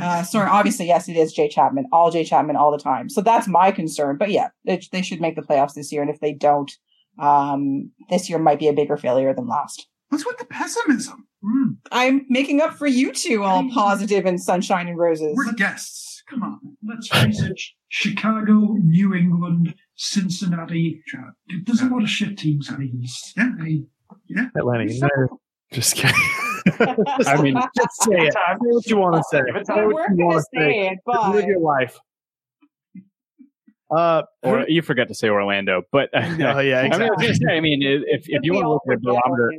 Uh, 0.00 0.22
sorry, 0.22 0.48
obviously, 0.48 0.86
yes, 0.86 1.08
it 1.08 1.16
is 1.16 1.32
Jay 1.32 1.48
Chapman, 1.48 1.86
all 1.92 2.10
Jay 2.10 2.24
Chapman 2.24 2.56
all 2.56 2.70
the 2.70 2.78
time. 2.78 3.08
So 3.08 3.20
that's 3.20 3.48
my 3.48 3.72
concern. 3.72 4.16
But 4.16 4.30
yeah, 4.30 4.48
they, 4.64 4.80
they 4.92 5.02
should 5.02 5.20
make 5.20 5.34
the 5.36 5.42
playoffs 5.42 5.74
this 5.74 5.90
year. 5.92 6.02
And 6.02 6.10
if 6.10 6.20
they 6.20 6.32
don't, 6.32 6.70
um, 7.18 7.90
this 8.10 8.30
year 8.30 8.38
might 8.38 8.58
be 8.60 8.68
a 8.68 8.72
bigger 8.72 8.96
failure 8.96 9.34
than 9.34 9.46
last. 9.48 9.88
what's 10.08 10.24
with 10.26 10.38
the 10.38 10.44
pessimism? 10.44 11.26
Hmm. 11.44 11.72
I'm 11.92 12.24
making 12.28 12.60
up 12.60 12.74
for 12.74 12.86
you 12.86 13.12
two, 13.12 13.42
all 13.42 13.68
positive 13.70 14.24
and 14.24 14.40
sunshine 14.40 14.88
and 14.88 14.96
roses. 14.98 15.34
We're 15.36 15.52
guests. 15.52 16.22
Come 16.30 16.42
on. 16.42 16.58
Let's 16.82 17.08
face 17.08 17.42
it, 17.42 17.60
Chicago, 17.88 18.76
New 18.82 19.12
England, 19.14 19.74
Cincinnati. 19.94 21.02
There's 21.66 21.82
a 21.82 21.86
lot 21.86 22.02
of 22.02 22.08
shit 22.08 22.38
teams 22.38 22.70
in 22.70 22.76
the 22.78 22.90
East. 23.02 23.34
Yeah. 23.36 23.50
They- 23.58 23.84
Atlanta 24.56 24.84
United. 24.84 25.28
Just 25.72 25.96
kidding. 25.96 26.14
I 27.26 27.40
mean, 27.42 27.54
just 27.76 28.02
say 28.02 28.26
it. 28.26 28.32
Say 28.32 28.56
what 28.60 28.86
you 28.86 28.96
want 28.96 29.16
to 29.16 29.24
say. 29.30 29.42
We 29.42 29.64
Say 29.64 29.86
what 29.86 30.10
you 30.16 30.24
want 30.26 30.38
to 30.38 30.42
say 30.54 30.58
say. 30.58 30.88
it, 30.88 30.98
but 31.04 31.34
Live 31.34 31.46
your 31.46 31.60
life. 31.60 31.98
Uh, 33.94 34.22
or 34.42 34.66
you 34.68 34.82
forgot 34.82 35.08
to 35.08 35.14
say 35.14 35.28
Orlando, 35.28 35.82
but 35.92 36.08
oh 36.14 36.18
yeah, 36.58 36.80
I 36.80 36.88
mean, 36.88 37.02
I 37.02 37.08
was 37.10 37.38
say, 37.38 37.56
I 37.56 37.60
mean, 37.60 37.82
if 37.82 38.24
if 38.28 38.42
you 38.42 38.54
want 38.54 38.64
to 38.64 38.70
look 38.70 38.82
at 38.88 38.94
a 38.94 38.98
forget 38.98 39.22
barometer, 39.24 39.52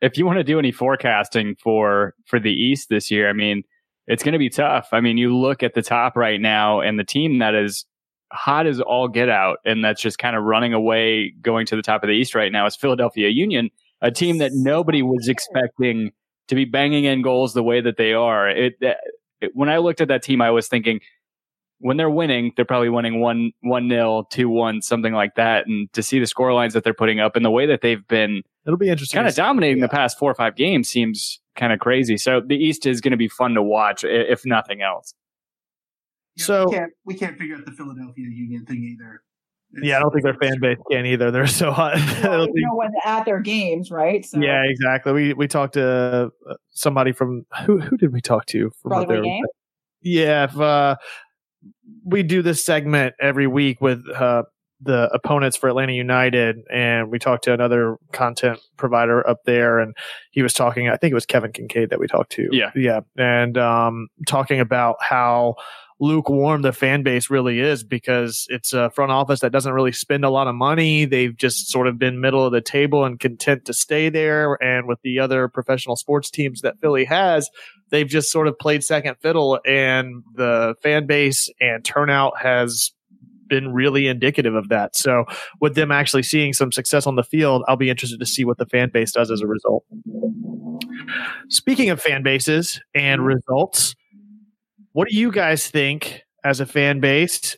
if 0.00 0.16
you 0.18 0.26
want 0.26 0.38
to 0.38 0.44
do 0.44 0.58
any 0.58 0.72
forecasting 0.72 1.54
for 1.56 2.14
for 2.26 2.40
the 2.40 2.52
East 2.52 2.88
this 2.88 3.10
year, 3.10 3.28
I 3.28 3.34
mean, 3.34 3.62
it's 4.06 4.22
going 4.22 4.32
to 4.32 4.38
be 4.38 4.48
tough. 4.48 4.88
I 4.92 5.00
mean, 5.00 5.18
you 5.18 5.36
look 5.36 5.62
at 5.62 5.74
the 5.74 5.82
top 5.82 6.16
right 6.16 6.40
now, 6.40 6.80
and 6.80 6.98
the 6.98 7.04
team 7.04 7.38
that 7.38 7.54
is 7.54 7.84
hot 8.32 8.66
as 8.66 8.80
all 8.80 9.06
get 9.06 9.28
out, 9.28 9.58
and 9.64 9.84
that's 9.84 10.00
just 10.00 10.18
kind 10.18 10.34
of 10.34 10.44
running 10.44 10.72
away, 10.72 11.34
going 11.42 11.66
to 11.66 11.76
the 11.76 11.82
top 11.82 12.02
of 12.02 12.08
the 12.08 12.14
East 12.14 12.34
right 12.34 12.50
now, 12.50 12.66
is 12.66 12.74
Philadelphia 12.74 13.28
Union, 13.28 13.70
a 14.02 14.10
team 14.10 14.38
that 14.38 14.50
nobody 14.52 15.00
was 15.02 15.28
expecting 15.28 16.10
to 16.48 16.54
be 16.54 16.66
banging 16.66 17.04
in 17.04 17.22
goals 17.22 17.54
the 17.54 17.62
way 17.62 17.80
that 17.80 17.96
they 17.96 18.12
are. 18.12 18.48
It, 18.50 18.74
it 18.80 18.98
when 19.54 19.68
I 19.70 19.78
looked 19.78 20.00
at 20.02 20.08
that 20.08 20.22
team, 20.22 20.42
I 20.42 20.50
was 20.50 20.68
thinking. 20.68 21.00
When 21.84 21.96
they're 21.96 22.08
winning, 22.08 22.52
they're 22.54 22.64
probably 22.64 22.90
winning 22.90 23.20
one 23.20 23.50
one 23.60 23.88
nil, 23.88 24.22
two 24.30 24.48
one, 24.48 24.82
something 24.82 25.12
like 25.12 25.34
that. 25.34 25.66
And 25.66 25.92
to 25.94 26.02
see 26.04 26.20
the 26.20 26.26
score 26.26 26.54
lines 26.54 26.74
that 26.74 26.84
they're 26.84 26.94
putting 26.94 27.18
up 27.18 27.34
and 27.34 27.44
the 27.44 27.50
way 27.50 27.66
that 27.66 27.80
they've 27.80 28.06
been 28.06 28.42
It'll 28.64 28.76
be 28.78 28.88
interesting. 28.88 29.18
kind 29.18 29.26
of 29.26 29.34
dominating 29.34 29.78
Yeah. 29.78 29.86
the 29.86 29.88
past 29.88 30.16
four 30.16 30.30
or 30.30 30.34
five 30.36 30.54
games 30.54 30.88
seems 30.88 31.40
kind 31.56 31.72
of 31.72 31.80
crazy. 31.80 32.16
So 32.18 32.40
the 32.40 32.54
East 32.54 32.86
is 32.86 33.00
going 33.00 33.10
to 33.10 33.16
be 33.16 33.26
fun 33.26 33.54
to 33.54 33.62
watch, 33.64 34.04
if 34.04 34.46
nothing 34.46 34.80
else. 34.80 35.12
Yeah, 36.36 36.44
So- 36.44 36.66
we 36.68 36.72
can't 36.76 36.92
we 37.04 37.14
can't 37.14 37.36
figure 37.36 37.56
out 37.56 37.64
the 37.66 37.72
Philadelphia 37.72 38.26
Union 38.30 38.64
thing 38.64 38.84
either. 38.84 39.22
It's- 39.76 39.88
Yeah, 39.88 39.96
I 39.96 40.00
don't 40.00 40.10
think 40.12 40.24
their 40.24 40.34
fan 40.34 40.60
base 40.60 40.78
can 40.90 41.06
either. 41.06 41.30
They're 41.30 41.46
so 41.46 41.70
hot. 41.72 41.94
Well, 42.22 42.46
you 42.46 42.66
know 42.66 42.74
when 42.76 42.90
at 43.04 43.24
their 43.24 43.40
games, 43.40 43.90
right? 43.90 44.24
So 44.24 44.38
yeah, 44.40 44.62
exactly. 44.64 45.12
We 45.12 45.32
we 45.34 45.48
talked 45.48 45.74
to 45.74 46.30
uh, 46.48 46.54
somebody 46.70 47.12
from 47.12 47.46
who 47.66 47.78
who 47.80 47.96
did 47.96 48.12
we 48.12 48.20
talk 48.20 48.46
to 48.46 48.70
from 48.82 48.90
what 48.90 49.06
Broadway 49.06 49.16
they 49.16 49.22
game. 49.22 49.44
Yeah, 50.02 50.44
if, 50.44 50.58
uh, 50.58 50.96
we 52.04 52.22
do 52.22 52.42
this 52.42 52.64
segment 52.64 53.14
every 53.20 53.46
week 53.46 53.80
with 53.80 54.02
uh, 54.10 54.42
the 54.80 55.08
opponents 55.14 55.56
for 55.56 55.68
Atlanta 55.68 55.92
United, 55.92 56.58
and 56.72 57.08
we 57.10 57.18
talked 57.20 57.44
to 57.44 57.52
another 57.52 57.96
content 58.12 58.58
provider 58.76 59.24
up 59.28 59.38
there, 59.46 59.78
and 59.78 59.94
he 60.32 60.42
was 60.42 60.52
talking. 60.52 60.88
I 60.88 60.96
think 60.96 61.12
it 61.12 61.14
was 61.14 61.26
Kevin 61.26 61.52
Kincaid 61.52 61.90
that 61.90 62.00
we 62.00 62.08
talked 62.08 62.32
to. 62.32 62.48
Yeah. 62.50 62.70
yeah, 62.74 63.00
and 63.16 63.56
um, 63.58 64.08
talking 64.26 64.58
about 64.58 64.96
how 65.00 65.54
lukewarm 66.02 66.62
the 66.62 66.72
fan 66.72 67.04
base 67.04 67.30
really 67.30 67.60
is 67.60 67.84
because 67.84 68.46
it's 68.50 68.72
a 68.72 68.90
front 68.90 69.12
office 69.12 69.38
that 69.38 69.52
doesn't 69.52 69.72
really 69.72 69.92
spend 69.92 70.24
a 70.24 70.30
lot 70.30 70.48
of 70.48 70.54
money. 70.56 71.04
They've 71.04 71.36
just 71.36 71.70
sort 71.70 71.86
of 71.86 71.96
been 71.96 72.20
middle 72.20 72.44
of 72.44 72.50
the 72.50 72.60
table 72.60 73.04
and 73.04 73.20
content 73.20 73.64
to 73.66 73.72
stay 73.72 74.08
there. 74.08 74.60
And 74.60 74.88
with 74.88 74.98
the 75.02 75.20
other 75.20 75.46
professional 75.46 75.94
sports 75.94 76.28
teams 76.28 76.62
that 76.62 76.80
Philly 76.80 77.04
has, 77.04 77.48
they've 77.90 78.08
just 78.08 78.32
sort 78.32 78.48
of 78.48 78.58
played 78.58 78.82
second 78.82 79.14
fiddle 79.22 79.60
and 79.64 80.24
the 80.34 80.74
fan 80.82 81.06
base 81.06 81.48
and 81.60 81.84
turnout 81.84 82.32
has 82.36 82.90
been 83.46 83.72
really 83.72 84.08
indicative 84.08 84.56
of 84.56 84.70
that. 84.70 84.96
So 84.96 85.26
with 85.60 85.76
them 85.76 85.92
actually 85.92 86.24
seeing 86.24 86.52
some 86.52 86.72
success 86.72 87.06
on 87.06 87.14
the 87.14 87.22
field, 87.22 87.62
I'll 87.68 87.76
be 87.76 87.90
interested 87.90 88.18
to 88.18 88.26
see 88.26 88.44
what 88.44 88.58
the 88.58 88.66
fan 88.66 88.90
base 88.92 89.12
does 89.12 89.30
as 89.30 89.40
a 89.40 89.46
result. 89.46 89.84
Speaking 91.48 91.90
of 91.90 92.00
fan 92.02 92.24
bases 92.24 92.80
and 92.92 93.24
results, 93.24 93.94
what 94.92 95.08
do 95.08 95.16
you 95.16 95.30
guys 95.30 95.68
think 95.68 96.22
as 96.44 96.60
a 96.60 96.66
fan 96.66 97.00
base 97.00 97.56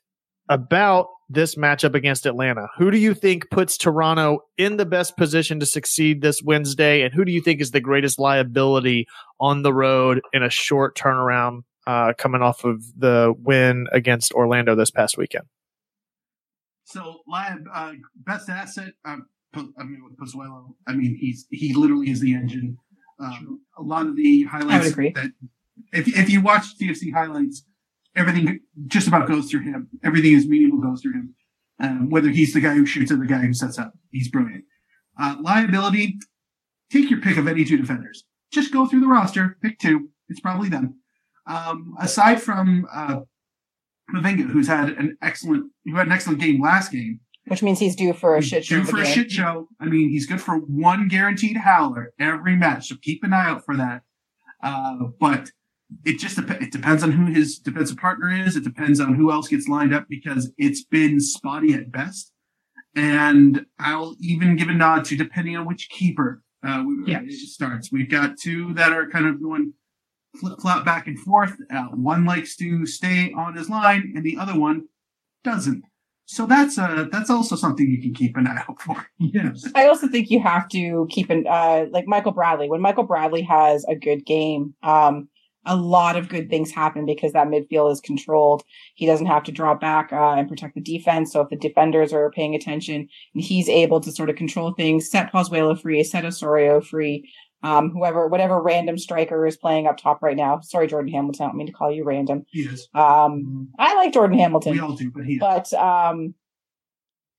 about 0.49 1.09
this 1.29 1.57
matchup 1.57 1.95
against 1.95 2.27
Atlanta? 2.27 2.69
Who 2.79 2.91
do 2.91 2.99
you 2.99 3.15
think 3.15 3.51
puts 3.51 3.77
Toronto 3.77 4.41
in 4.57 4.77
the 4.77 4.87
best 4.87 5.17
position 5.17 5.59
to 5.61 5.67
succeed 5.67 6.23
this 6.23 6.43
Wednesday? 6.43 7.03
And 7.03 7.13
who 7.13 7.25
do 7.25 7.33
you 7.33 7.41
think 7.41 7.61
is 7.61 7.71
the 7.71 7.81
greatest 7.81 8.19
liability 8.19 9.07
on 9.41 9.63
the 9.63 9.73
road 9.73 10.21
in 10.33 10.43
a 10.43 10.51
short 10.51 10.97
turnaround 10.97 11.63
uh, 11.87 12.13
coming 12.17 12.43
off 12.43 12.65
of 12.65 12.83
the 12.97 13.35
win 13.39 13.87
against 13.93 14.33
Orlando 14.33 14.75
this 14.75 14.91
past 14.91 15.17
weekend? 15.17 15.45
So, 16.85 17.21
live 17.27 17.61
uh, 17.73 17.93
best 18.17 18.49
asset. 18.49 18.93
Um, 19.05 19.27
I 19.57 19.85
mean, 19.85 20.03
with 20.05 20.19
Pozuelo. 20.19 20.75
I 20.87 20.93
mean, 20.93 21.17
he's 21.19 21.47
he 21.51 21.73
literally 21.75 22.11
is 22.11 22.21
the 22.21 22.35
engine. 22.35 22.77
Um, 23.19 23.61
a 23.79 23.83
lot 23.83 24.07
of 24.07 24.17
the 24.17 24.43
highlights 24.43 24.89
agree. 24.89 25.13
that 25.13 25.31
if 25.93 26.09
if 26.09 26.31
you 26.31 26.41
watch 26.41 26.79
CFC 26.81 27.13
highlights, 27.13 27.65
everything 28.17 28.61
just 28.87 29.09
about 29.09 29.29
goes 29.29 29.51
through 29.51 29.63
him. 29.63 29.89
Everything 30.05 30.33
is 30.33 30.47
meaningful 30.47 30.81
goes 30.81 31.03
through 31.03 31.15
him. 31.15 31.35
Um, 31.81 32.11
whether 32.11 32.29
he's 32.29 32.55
the 32.55 32.61
guy 32.61 32.75
who 32.75 32.87
shoots 32.87 33.11
or 33.11 33.17
the 33.17 33.27
guy 33.27 33.39
who 33.39 33.53
sets 33.53 33.79
up, 33.79 33.93
he's 34.11 34.29
brilliant. 34.29 34.65
Uh, 35.21 35.37
liability. 35.41 36.19
Take 36.91 37.11
your 37.11 37.21
pick 37.21 37.37
of 37.37 37.49
any 37.49 37.65
two 37.65 37.77
defenders. 37.77 38.25
Just 38.53 38.73
go 38.73 38.87
through 38.87 39.01
the 39.01 39.09
roster. 39.09 39.57
Pick 39.63 39.79
two. 39.79 40.11
It's 40.29 40.41
probably 40.41 40.69
them. 40.69 41.01
Um, 41.47 41.95
aside 42.01 42.41
from 42.41 42.87
uh, 42.93 43.21
Mavinga, 44.15 44.49
who's 44.51 44.69
had 44.69 44.91
an 44.91 45.17
excellent, 45.23 45.73
who 45.85 45.97
had 45.97 46.07
an 46.07 46.13
excellent 46.13 46.41
game 46.41 46.63
last 46.63 46.93
game, 46.93 47.21
which 47.47 47.63
means 47.63 47.79
he's 47.79 47.97
due 47.97 48.13
for 48.13 48.37
a 48.37 48.43
shit 48.43 48.65
show. 48.65 48.77
due 48.77 48.85
for 48.85 49.01
a 49.01 49.05
shit 49.05 49.31
show. 49.31 49.69
I 49.81 49.87
mean, 49.87 50.11
he's 50.11 50.27
good 50.27 50.41
for 50.41 50.57
one 50.57 51.09
guaranteed 51.09 51.59
howler 51.59 52.15
every 52.19 52.57
match, 52.57 52.89
so 52.89 52.97
keep 53.01 53.23
an 53.25 53.33
eye 53.33 53.49
out 53.49 53.65
for 53.65 53.77
that. 53.77 54.03
Uh, 54.63 54.97
but 55.21 55.51
it 56.05 56.19
just 56.19 56.37
dep- 56.37 56.61
it 56.63 56.73
depends 56.73 57.03
on 57.03 57.13
who 57.13 57.27
his 57.33 57.59
defensive 57.59 57.97
partner 57.99 58.31
is. 58.31 58.57
It 58.57 58.65
depends 58.65 59.01
on 59.01 59.15
who 59.15 59.31
else 59.33 59.49
gets 59.49 59.69
lined 59.69 59.95
up 59.95 60.07
because 60.09 60.51
it's 60.59 60.85
been 60.85 61.21
spotty 61.21 61.75
at 61.75 61.91
best. 61.93 62.33
And 62.97 63.67
I'll 63.79 64.15
even 64.21 64.57
give 64.57 64.69
a 64.69 64.73
nod 64.75 65.05
to 65.07 65.17
depending 65.17 65.57
on 65.57 65.67
which 65.67 65.89
keeper 65.89 66.43
uh, 66.67 66.83
we, 66.87 67.05
Yes. 67.13 67.23
it 67.27 67.49
starts. 67.49 67.91
We've 67.91 68.09
got 68.11 68.39
two 68.39 68.73
that 68.75 68.93
are 68.93 69.09
kind 69.09 69.27
of 69.27 69.43
going 69.43 69.75
flip 70.39 70.61
flop 70.61 70.85
back 70.85 71.07
and 71.07 71.19
forth. 71.19 71.57
Uh, 71.73 71.85
one 71.93 72.25
likes 72.25 72.57
to 72.57 72.87
stay 72.87 73.33
on 73.37 73.57
his 73.57 73.69
line, 73.69 74.13
and 74.17 74.25
the 74.25 74.37
other 74.39 74.59
one 74.59 74.85
doesn't. 75.43 75.83
So 76.27 76.47
that's 76.47 76.79
uh 76.79 77.05
that's 77.13 77.29
also 77.29 77.55
something 77.55 77.87
you 77.91 78.01
can 78.01 78.15
keep 78.15 78.35
an 78.39 78.47
eye 78.47 78.63
out 78.67 78.81
for. 78.81 79.07
Yes. 79.19 79.67
I 79.75 79.89
also 79.89 80.09
think 80.09 80.31
you 80.31 80.41
have 80.41 80.69
to 80.71 81.07
keep 81.11 81.29
an 81.29 81.45
uh 81.47 81.85
like 81.91 82.07
Michael 82.07 82.33
Bradley. 82.33 82.71
When 82.71 82.81
Michael 82.81 83.05
Bradley 83.05 83.43
has 83.43 83.85
a 83.87 83.95
good 83.95 84.25
game, 84.25 84.75
um, 84.83 85.29
a 85.67 85.77
lot 85.77 86.17
of 86.17 86.29
good 86.29 86.51
things 86.51 86.71
happen 86.71 87.07
because 87.07 87.33
that 87.33 87.49
midfield 87.49 87.91
is 87.93 88.01
controlled. 88.01 88.63
He 88.95 89.07
doesn't 89.07 89.27
have 89.27 89.43
to 89.45 89.53
drop 89.53 89.81
back 89.81 90.13
uh, 90.13 90.35
and 90.35 90.49
protect 90.49 90.75
the 90.75 90.81
defense. 90.81 91.33
So 91.33 91.41
if 91.41 91.49
the 91.49 91.57
defenders 91.57 92.13
are 92.13 92.31
paying 92.31 92.55
attention, 92.55 93.09
and 93.35 93.43
he's 93.43 93.69
able 93.69 94.01
to 94.01 94.13
sort 94.13 94.31
of 94.31 94.37
control 94.37 94.73
things, 94.73 95.11
set 95.11 95.33
Pozuelo 95.33 95.81
free, 95.81 96.03
set 96.05 96.25
Osorio 96.25 96.81
free. 96.81 97.31
um, 97.63 97.91
whoever, 97.91 98.29
whatever 98.29 98.61
random 98.61 98.99
striker 98.99 99.47
is 99.47 99.57
playing 99.57 99.87
up 99.87 99.97
top 99.97 100.23
right 100.23 100.37
now. 100.37 100.61
Sorry, 100.61 100.87
Jordan 100.87 101.11
Hamilton. 101.13 101.45
I 101.45 101.49
don't 101.49 101.57
mean 101.57 101.67
to 101.67 101.73
call 101.73 101.91
you 101.91 102.05
random. 102.05 102.45
He 102.51 102.61
is. 102.63 102.89
Um, 102.95 103.69
I 103.79 103.95
like 103.95 104.13
Jordan 104.13 104.39
Hamilton. 104.39 104.73
We 104.73 104.81
all 104.81 104.95
do, 104.95 105.11
but 105.11 105.25
he 105.25 105.35
is. 105.35 105.41
but 105.41 105.73
um 105.73 106.35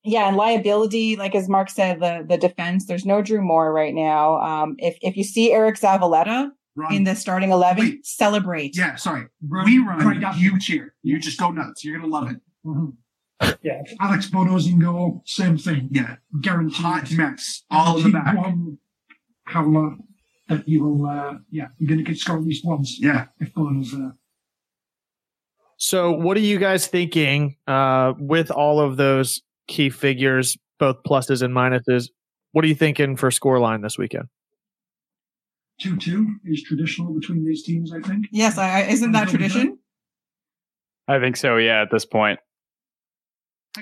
yeah 0.08 0.28
and 0.28 0.38
liability 0.38 1.16
like 1.16 1.34
as 1.34 1.50
mark 1.50 1.68
said 1.70 2.00
the 2.00 2.24
the 2.28 2.38
defense 2.38 2.86
there's 2.86 3.08
no 3.08 3.24
drew 3.24 3.42
moor 3.42 3.74
right 3.74 3.96
now 3.96 4.36
um 4.40 4.76
if 4.78 4.96
if 5.02 5.18
you 5.18 5.24
see 5.24 5.52
eriq 5.52 5.80
zavaleta 5.80 6.50
Run. 6.76 6.94
in 6.94 7.04
the 7.06 7.16
starting 7.16 7.52
11 7.52 7.84
Wait. 7.84 8.06
celebrate 8.06 8.76
yeah, 8.78 8.96
sorry. 8.96 9.28
Run, 9.48 9.66
we 9.66 9.80
run. 9.80 10.00
Craig 10.02 10.22
Atherton. 10.24 10.42
you 10.44 10.60
cheer. 10.60 10.94
You 11.04 11.20
just 11.20 11.40
go 11.40 11.52
nuts. 11.52 11.84
You're 11.86 11.98
gonna 12.00 12.12
love 12.12 12.30
it. 12.32 12.38
Mhm. 12.66 12.94
Yeah, 13.62 13.82
Alex 14.00 14.30
Bono's 14.30 14.68
in 14.68 14.80
goal, 14.80 15.22
same 15.26 15.58
thing. 15.58 15.90
Yeah. 15.92 16.16
Guaranteed. 16.42 16.78
Hot 16.78 17.12
mess. 17.12 17.64
All 17.70 17.98
in 17.98 18.04
the 18.04 18.10
back. 18.12 18.36
One 18.38 18.78
howler 19.44 19.96
that 20.48 20.68
you 20.68 20.84
will, 20.84 21.06
uh, 21.06 21.36
yeah, 21.52 21.68
you're 21.78 21.88
going 21.88 21.98
to 21.98 22.04
get 22.04 22.18
score 22.18 22.38
at 22.38 22.44
least 22.44 22.64
once 22.66 22.98
Yeah. 23.00 23.26
if 23.40 23.54
Bono's 23.54 23.92
there. 23.92 24.16
So, 25.78 26.12
what 26.12 26.38
are 26.38 26.42
you 26.42 26.58
guys 26.58 26.88
thinking 26.88 27.58
uh, 27.68 28.14
with 28.18 28.52
all 28.52 28.80
of 28.80 28.96
those 28.98 29.42
key 29.68 29.90
figures, 29.90 30.58
both 30.80 31.04
pluses 31.04 31.42
and 31.42 31.54
minuses? 31.54 32.10
What 32.54 32.64
are 32.64 32.68
you 32.68 32.76
thinking 32.76 33.18
for 33.18 33.30
scoreline 33.30 33.82
this 33.82 33.98
weekend? 33.98 34.30
2 35.80 35.98
2 35.98 36.36
is 36.46 36.64
traditional 36.64 37.14
between 37.14 37.46
these 37.46 37.64
teams, 37.64 37.92
I 37.94 38.00
think. 38.00 38.28
yes 38.32 38.58
I, 38.58 38.82
I- 38.82 38.88
isn't 38.88 39.12
that 39.14 39.30
tradition 39.30 39.78
I 41.08 41.20
think 41.20 41.38
so. 41.38 41.58
Yeah, 41.58 41.82
at 41.84 41.92
this 41.92 42.04
point. 42.04 42.40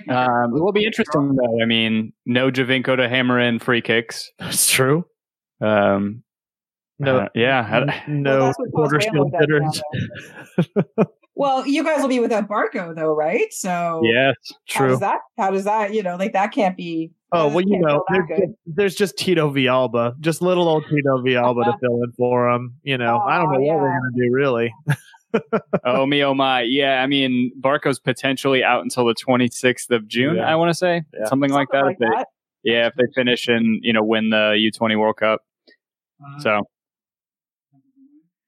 Um, 0.09 0.53
it 0.55 0.59
will 0.61 0.73
be 0.73 0.85
interesting 0.85 1.35
though. 1.35 1.61
I 1.61 1.65
mean, 1.65 2.11
no 2.25 2.51
Giovinco 2.51 2.97
to 2.97 3.07
hammer 3.07 3.39
in 3.39 3.59
free 3.59 3.81
kicks. 3.81 4.29
That's 4.39 4.69
true. 4.69 5.05
Um, 5.61 6.23
No, 6.99 7.19
uh, 7.19 7.29
yeah. 7.33 7.61
I- 7.87 8.03
no 8.09 8.39
Well, 8.39 8.53
quarter 8.73 8.99
Paul's 8.99 9.05
skill 9.05 9.29
family 9.29 9.59
does 9.61 9.81
hitters. 10.57 11.07
well 11.35 11.65
you 11.65 11.83
guys 11.83 11.99
will 12.01 12.09
be 12.09 12.19
without 12.19 12.47
barco 12.47 12.93
though 12.95 13.11
right 13.15 13.51
so 13.51 14.01
yes. 14.03 14.35
true. 14.45 14.55
how 14.67 14.79
True. 14.85 14.89
does 14.89 14.99
that 14.99 15.19
how 15.37 15.49
does 15.49 15.63
that 15.63 15.91
you 15.93 16.03
know 16.03 16.15
like 16.15 16.33
that 16.33 16.51
can't 16.51 16.77
be 16.77 17.11
Oh 17.35 17.47
well, 17.47 17.61
you 17.61 17.79
know, 17.79 18.03
there's 18.09 18.27
just, 18.39 18.51
there's 18.67 18.95
just 18.95 19.17
Tito 19.17 19.51
Villalba, 19.51 20.19
just 20.19 20.41
little 20.41 20.69
old 20.69 20.83
Tito 20.89 21.17
Villalba 21.17 21.63
to 21.65 21.77
fill 21.81 22.03
in 22.03 22.11
for 22.17 22.49
him. 22.49 22.75
You 22.83 22.97
know, 22.97 23.19
I 23.19 23.37
don't 23.37 23.51
know 23.51 23.57
Oh, 23.59 23.73
what 23.73 23.81
we're 23.81 23.89
gonna 23.89 24.15
do 24.15 24.29
really. 24.31 24.73
oh 25.85 26.05
me, 26.05 26.23
oh 26.23 26.33
my. 26.35 26.61
Yeah. 26.61 27.01
I 27.01 27.07
mean, 27.07 27.51
Barco's 27.59 27.97
potentially 27.99 28.63
out 28.63 28.83
until 28.83 29.05
the 29.05 29.15
26th 29.15 29.89
of 29.89 30.07
June. 30.07 30.35
Yeah. 30.35 30.43
I 30.51 30.55
want 30.55 30.69
to 30.69 30.75
say 30.75 31.01
Yeah. 31.17 31.25
something 31.25 31.49
like 31.49 31.69
that. 31.71 31.79
Something 31.85 31.97
If 31.99 32.17
they- 32.17 32.71
yeah, 32.71 32.87
if 32.87 32.93
they 32.93 33.03
finish 33.15 33.47
and 33.47 33.79
you 33.83 33.91
know 33.93 34.03
win 34.03 34.29
the 34.29 34.55
U20 34.71 34.97
World 34.99 35.17
Cup. 35.17 35.41
Uh, 36.23 36.39
So 36.39 36.61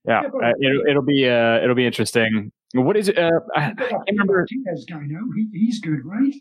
yeah, 0.08 0.22
Yeah, 0.24 0.28
uh, 0.28 0.54
it'll, 0.62 0.82
it'll 0.88 1.02
be 1.04 1.28
uh, 1.28 1.58
it'll 1.64 1.76
be 1.76 1.86
interesting. 1.88 2.52
What 2.76 2.98
is 2.98 3.10
it? 3.10 3.18
Uh, 3.18 3.32
I, 3.56 3.68
I 3.68 3.74
can't 3.74 4.04
remember. 4.12 4.34
Martinez 4.48 4.86
guy 4.88 5.00
now. 5.08 5.22
He, 5.36 5.48
he's 5.66 5.80
good, 5.80 6.00
right? 6.06 6.34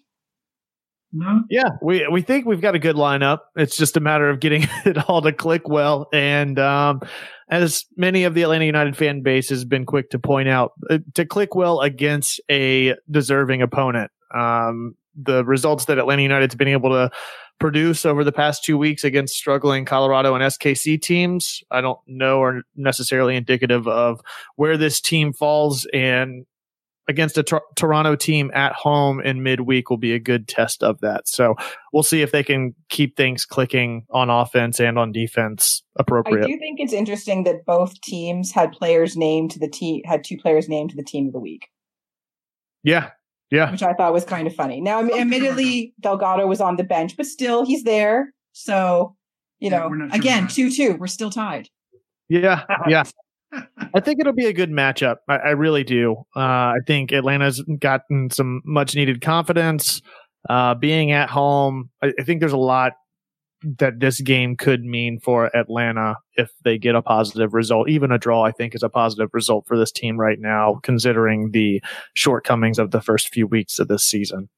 No? 1.17 1.45
Yeah, 1.49 1.69
we 1.81 2.07
we 2.09 2.23
think 2.23 2.45
we've 2.45 2.61
got 2.61 2.75
a 2.75 2.79
good 2.81 2.97
lineup. 2.97 3.39
It's 3.55 3.77
just 3.77 3.97
a 3.97 4.01
matter 4.01 4.29
of 4.29 4.41
getting 4.41 4.67
it 4.85 5.09
all 5.09 5.23
to 5.23 5.33
click 5.33 5.69
well. 5.69 6.09
And 6.13 6.59
um, 6.59 7.03
as 7.49 7.85
many 7.97 8.25
of 8.25 8.35
the 8.35 8.43
Atlanta 8.43 8.65
United 8.65 8.97
fan 8.97 9.23
base 9.23 9.49
has 9.51 9.65
been 9.65 9.87
quick 9.87 10.11
to 10.11 10.19
point 10.19 10.49
out, 10.49 10.73
uh, 10.91 10.99
to 11.15 11.25
click 11.25 11.55
well 11.55 11.81
against 11.81 12.41
a 12.51 12.97
deserving 13.09 13.63
opponent. 13.63 14.11
Um, 14.35 14.97
the 15.15 15.45
results 15.45 15.85
that 15.85 15.99
Atlanta 15.99 16.23
United's 16.23 16.57
been 16.57 16.67
able 16.67 16.91
to 16.91 17.11
produce 17.61 18.05
over 18.05 18.25
the 18.25 18.33
past 18.33 18.65
two 18.65 18.77
weeks 18.77 19.05
against 19.05 19.37
struggling 19.37 19.85
Colorado 19.85 20.35
and 20.35 20.43
SKC 20.43 21.01
teams, 21.01 21.63
I 21.71 21.81
don't 21.81 22.01
know 22.09 22.43
are 22.43 22.63
necessarily 22.75 23.37
indicative 23.37 23.87
of 23.87 24.21
where 24.57 24.77
this 24.77 25.01
team 25.01 25.33
falls. 25.33 25.87
And 25.95 26.47
against 27.09 27.37
a 27.37 27.43
Tor- 27.43 27.63
Toronto 27.77 28.17
team 28.17 28.51
at 28.55 28.73
home 28.73 29.21
in 29.21 29.43
midweek 29.43 29.91
will 29.91 29.99
be 29.99 30.13
a 30.15 30.19
good 30.19 30.49
test 30.49 30.83
of 30.83 31.01
that. 31.01 31.29
So 31.29 31.55
we'll 31.93 32.03
see 32.03 32.23
if 32.23 32.33
they 32.33 32.43
can 32.43 32.75
keep 32.89 33.17
things 33.17 33.45
clicking 33.45 34.07
on 34.11 34.31
offense 34.31 34.81
and 34.81 34.99
on 34.99 35.13
defense 35.13 35.83
appropriately. 35.97 36.39
I 36.39 36.45
appropriate. 36.45 36.57
do 36.57 36.61
think 36.61 36.81
it's 36.81 36.93
interesting 36.93 37.45
that 37.45 37.65
both 37.67 38.01
teams 38.01 38.53
had 38.53 38.73
players 38.73 39.17
named 39.17 39.51
to 39.53 39.59
the 39.59 39.69
team 39.69 40.03
had 40.05 40.25
two 40.25 40.37
players 40.39 40.69
named 40.69 40.91
to 40.91 40.97
the 40.97 41.05
team 41.05 41.27
of 41.27 41.33
the 41.33 41.41
week. 41.41 41.69
Yeah. 42.83 43.11
Yeah. 43.51 43.71
which 43.71 43.83
I 43.83 43.93
thought 43.93 44.13
was 44.13 44.25
kind 44.25 44.47
of 44.49 44.55
funny. 44.55 44.81
Now, 44.81 45.01
admittedly, 45.09 45.95
Delgado 46.01 46.47
was 46.47 46.61
on 46.61 46.77
the 46.77 46.83
bench, 46.85 47.17
but 47.17 47.27
still, 47.27 47.65
he's 47.65 47.85
there. 47.85 48.33
So, 48.53 49.15
you 49.61 49.71
Yeah, 49.71 49.81
know, 49.81 49.89
sure 49.91 50.09
again, 50.13 50.49
2 50.49 50.71
2, 50.71 50.97
we're 50.99 51.07
still 51.07 51.31
tied. 51.31 51.69
Yeah. 52.29 52.65
Yeah. 52.89 53.05
I 53.95 54.01
think 54.01 54.21
it'll 54.21 54.33
be 54.33 54.47
a 54.47 54.53
good 54.53 54.71
matchup. 54.71 55.17
I, 55.29 55.37
I 55.37 55.51
really 55.51 55.85
do. 55.85 56.25
Uh, 56.37 56.41
I 56.41 56.79
think 56.87 57.13
Atlanta's 57.13 57.63
gotten 57.79 58.31
some 58.31 58.63
much 58.65 58.95
needed 58.95 59.21
confidence. 59.21 60.03
Uh, 60.49 60.75
being 60.75 61.13
at 61.13 61.31
home, 61.31 61.91
I, 62.03 62.13
I 62.19 62.23
think 62.25 62.41
there's 62.41 62.53
a 62.53 62.59
lot 62.59 62.93
that 63.79 63.99
this 63.99 64.21
game 64.21 64.57
could 64.57 64.85
mean 64.85 65.19
for 65.19 65.55
Atlanta 65.57 66.17
if 66.35 66.51
they 66.65 66.77
get 66.77 66.95
a 66.95 67.03
positive 67.03 67.55
result. 67.55 67.89
Even 67.89 68.13
a 68.13 68.19
draw, 68.19 68.43
I 68.43 68.53
think, 68.53 68.75
is 68.75 68.83
a 68.83 68.91
positive 68.91 69.31
result 69.33 69.67
for 69.67 69.79
this 69.79 69.91
team 69.91 70.19
right 70.19 70.39
now, 70.39 70.81
considering 70.83 71.51
the 71.53 71.83
shortcomings 72.15 72.79
of 72.79 72.91
the 72.91 73.01
first 73.01 73.33
few 73.33 73.47
weeks 73.47 73.79
of 73.79 73.89
this 73.89 74.05
season. 74.05 74.49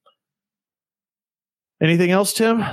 Anything 1.81 2.11
else, 2.11 2.33
Tim? 2.33 2.65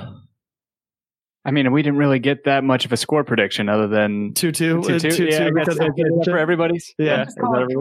I 1.46 1.52
mean, 1.52 1.72
we 1.74 1.82
didn't 1.82 1.98
really 1.98 2.20
get 2.20 2.46
that 2.46 2.64
much 2.64 2.86
of 2.86 2.94
a 2.94 2.98
score 2.98 3.24
prediction 3.26 3.68
other 3.68 3.88
than 3.88 4.34
Two 4.34 4.52
two 4.54 4.82
two 4.82 4.98
two. 5.00 5.26
Yeah, 5.26 5.48
I 5.48 5.50
guess 5.50 5.66
because 5.66 5.80
I 5.80 5.90
get 5.90 6.06
it 6.08 6.24
for 6.24 6.38
everybody's. 6.38 6.94
Yeah. 6.98 7.26
Is 7.28 7.36
that 7.36 7.44
everybody? 7.44 7.76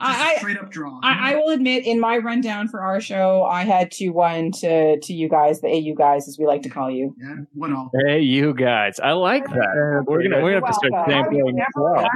I, 0.00 0.32
I, 0.32 0.36
Straight 0.38 0.58
up 0.58 0.70
draw. 0.72 0.98
I, 1.04 1.32
I 1.32 1.36
will 1.36 1.50
admit, 1.50 1.86
in 1.86 2.00
my 2.00 2.16
rundown 2.16 2.66
for 2.66 2.82
our 2.82 3.00
show, 3.00 3.44
I 3.44 3.62
had 3.62 3.92
2 3.92 4.12
1 4.12 4.50
to, 4.50 4.98
to 4.98 5.12
you 5.12 5.28
guys, 5.28 5.60
the 5.60 5.68
AU 5.68 5.94
guys, 5.94 6.26
as 6.26 6.36
we 6.36 6.46
like 6.46 6.62
to 6.62 6.68
call 6.68 6.90
you. 6.90 7.14
yeah, 7.22 7.36
what 7.52 7.70
all? 7.72 7.90
Hey, 8.04 8.18
you 8.20 8.52
guys! 8.54 8.98
I 8.98 9.12
like 9.12 9.44
that. 9.46 10.04
We're 10.08 10.22
gonna 10.24 10.42
we're 10.42 10.54
gonna 10.54 10.66
have 10.66 10.74
to 10.74 10.88
start 10.88 10.92
Welcome. 10.92 11.12
sampling 11.12 11.60
as 11.60 11.66
well. 11.76 12.08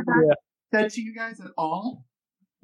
That 0.73 0.91
to 0.95 1.01
you 1.01 1.15
guys 1.15 1.39
at 1.41 1.53
all? 1.57 2.05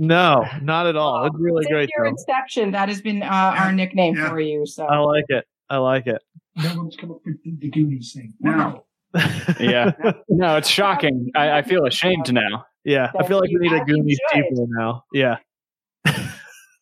No, 0.01 0.45
not 0.61 0.89
at 0.89 0.97
all. 0.97 1.25
It's 1.27 1.37
really 1.39 1.63
Since 1.63 1.73
great. 1.73 1.91
your 1.97 2.07
though. 2.07 2.11
inception, 2.11 2.73
that 2.73 2.89
has 2.89 3.01
been 3.01 3.23
uh, 3.23 3.27
our 3.57 3.71
nickname 3.71 4.17
Yeah. 4.17 4.29
for 4.29 4.41
you. 4.41 4.67
So 4.67 4.85
I 4.85 4.99
like 4.99 5.25
it. 5.29 5.45
I 5.71 5.77
like 5.77 6.09
it. 6.09 6.21
No 6.57 6.77
one's 6.77 6.97
come 6.97 7.11
up 7.11 7.19
with 7.25 7.43
the, 7.43 7.57
the 7.59 7.71
Goonies 7.71 8.13
thing. 8.13 8.33
No. 8.41 8.85
Yeah. 9.61 9.93
No, 10.29 10.57
it's 10.57 10.69
shocking. 10.69 11.31
I, 11.37 11.59
I 11.59 11.63
feel 11.63 11.85
ashamed 11.87 12.33
now. 12.33 12.67
yeah, 12.85 13.11
I 13.19 13.25
feel 13.27 13.39
like 13.39 13.49
we 13.51 13.69
need 13.69 13.73
a 13.73 13.85
Goonies 13.85 14.19
should. 14.33 14.43
people 14.45 14.67
now. 14.71 15.05
Yeah. 15.13 15.37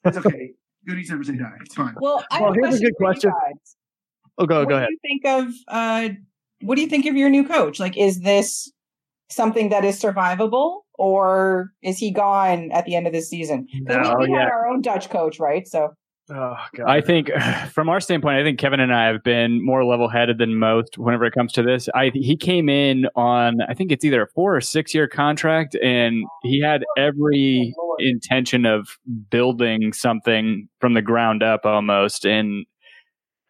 That's 0.04 0.16
okay. 0.18 0.52
Goonies 0.86 1.10
never 1.10 1.22
say 1.22 1.36
die. 1.36 1.52
It's 1.64 1.74
fine. 1.74 1.94
Well, 2.00 2.24
I 2.30 2.40
Well, 2.40 2.52
here's 2.54 2.80
a 2.80 2.84
good 2.84 2.96
question. 2.96 3.30
guys. 3.30 3.76
Oh, 4.38 4.46
go 4.46 4.60
what 4.60 4.68
go 4.68 4.70
do 4.70 4.76
ahead. 4.76 4.88
you 4.90 4.98
think 5.02 5.26
of 5.26 5.52
uh 5.68 6.08
what 6.62 6.76
do 6.76 6.80
you 6.82 6.88
think 6.88 7.04
of 7.06 7.14
your 7.14 7.28
new 7.28 7.46
coach 7.46 7.78
like 7.78 7.96
is 7.98 8.20
this 8.20 8.72
something 9.28 9.68
that 9.68 9.84
is 9.84 10.00
survivable 10.00 10.80
or 10.94 11.72
is 11.82 11.98
he 11.98 12.10
gone 12.10 12.70
at 12.72 12.84
the 12.86 12.96
end 12.96 13.06
of 13.06 13.12
this 13.12 13.28
season 13.28 13.66
'Cause 13.86 13.96
No, 14.08 14.16
we, 14.18 14.28
we 14.28 14.32
yeah. 14.34 14.44
had 14.44 14.48
our 14.48 14.66
own 14.68 14.80
dutch 14.80 15.10
coach 15.10 15.38
right 15.38 15.68
so 15.68 15.92
Oh. 16.34 16.54
I 16.86 17.00
think, 17.00 17.30
from 17.72 17.88
our 17.88 18.00
standpoint, 18.00 18.38
I 18.38 18.42
think 18.42 18.58
Kevin 18.58 18.80
and 18.80 18.94
I 18.94 19.06
have 19.06 19.22
been 19.22 19.64
more 19.64 19.84
level-headed 19.84 20.38
than 20.38 20.56
most 20.56 20.96
whenever 20.96 21.24
it 21.24 21.32
comes 21.32 21.52
to 21.54 21.62
this. 21.62 21.88
I 21.94 22.10
he 22.14 22.36
came 22.36 22.68
in 22.68 23.06
on 23.14 23.58
I 23.68 23.74
think 23.74 23.92
it's 23.92 24.04
either 24.04 24.22
a 24.22 24.28
four 24.28 24.56
or 24.56 24.60
six-year 24.60 25.08
contract, 25.08 25.76
and 25.82 26.24
he 26.42 26.60
had 26.60 26.84
every 26.96 27.74
intention 27.98 28.64
of 28.64 28.98
building 29.30 29.92
something 29.92 30.68
from 30.80 30.94
the 30.94 31.02
ground 31.02 31.42
up 31.42 31.66
almost. 31.66 32.24
And 32.24 32.66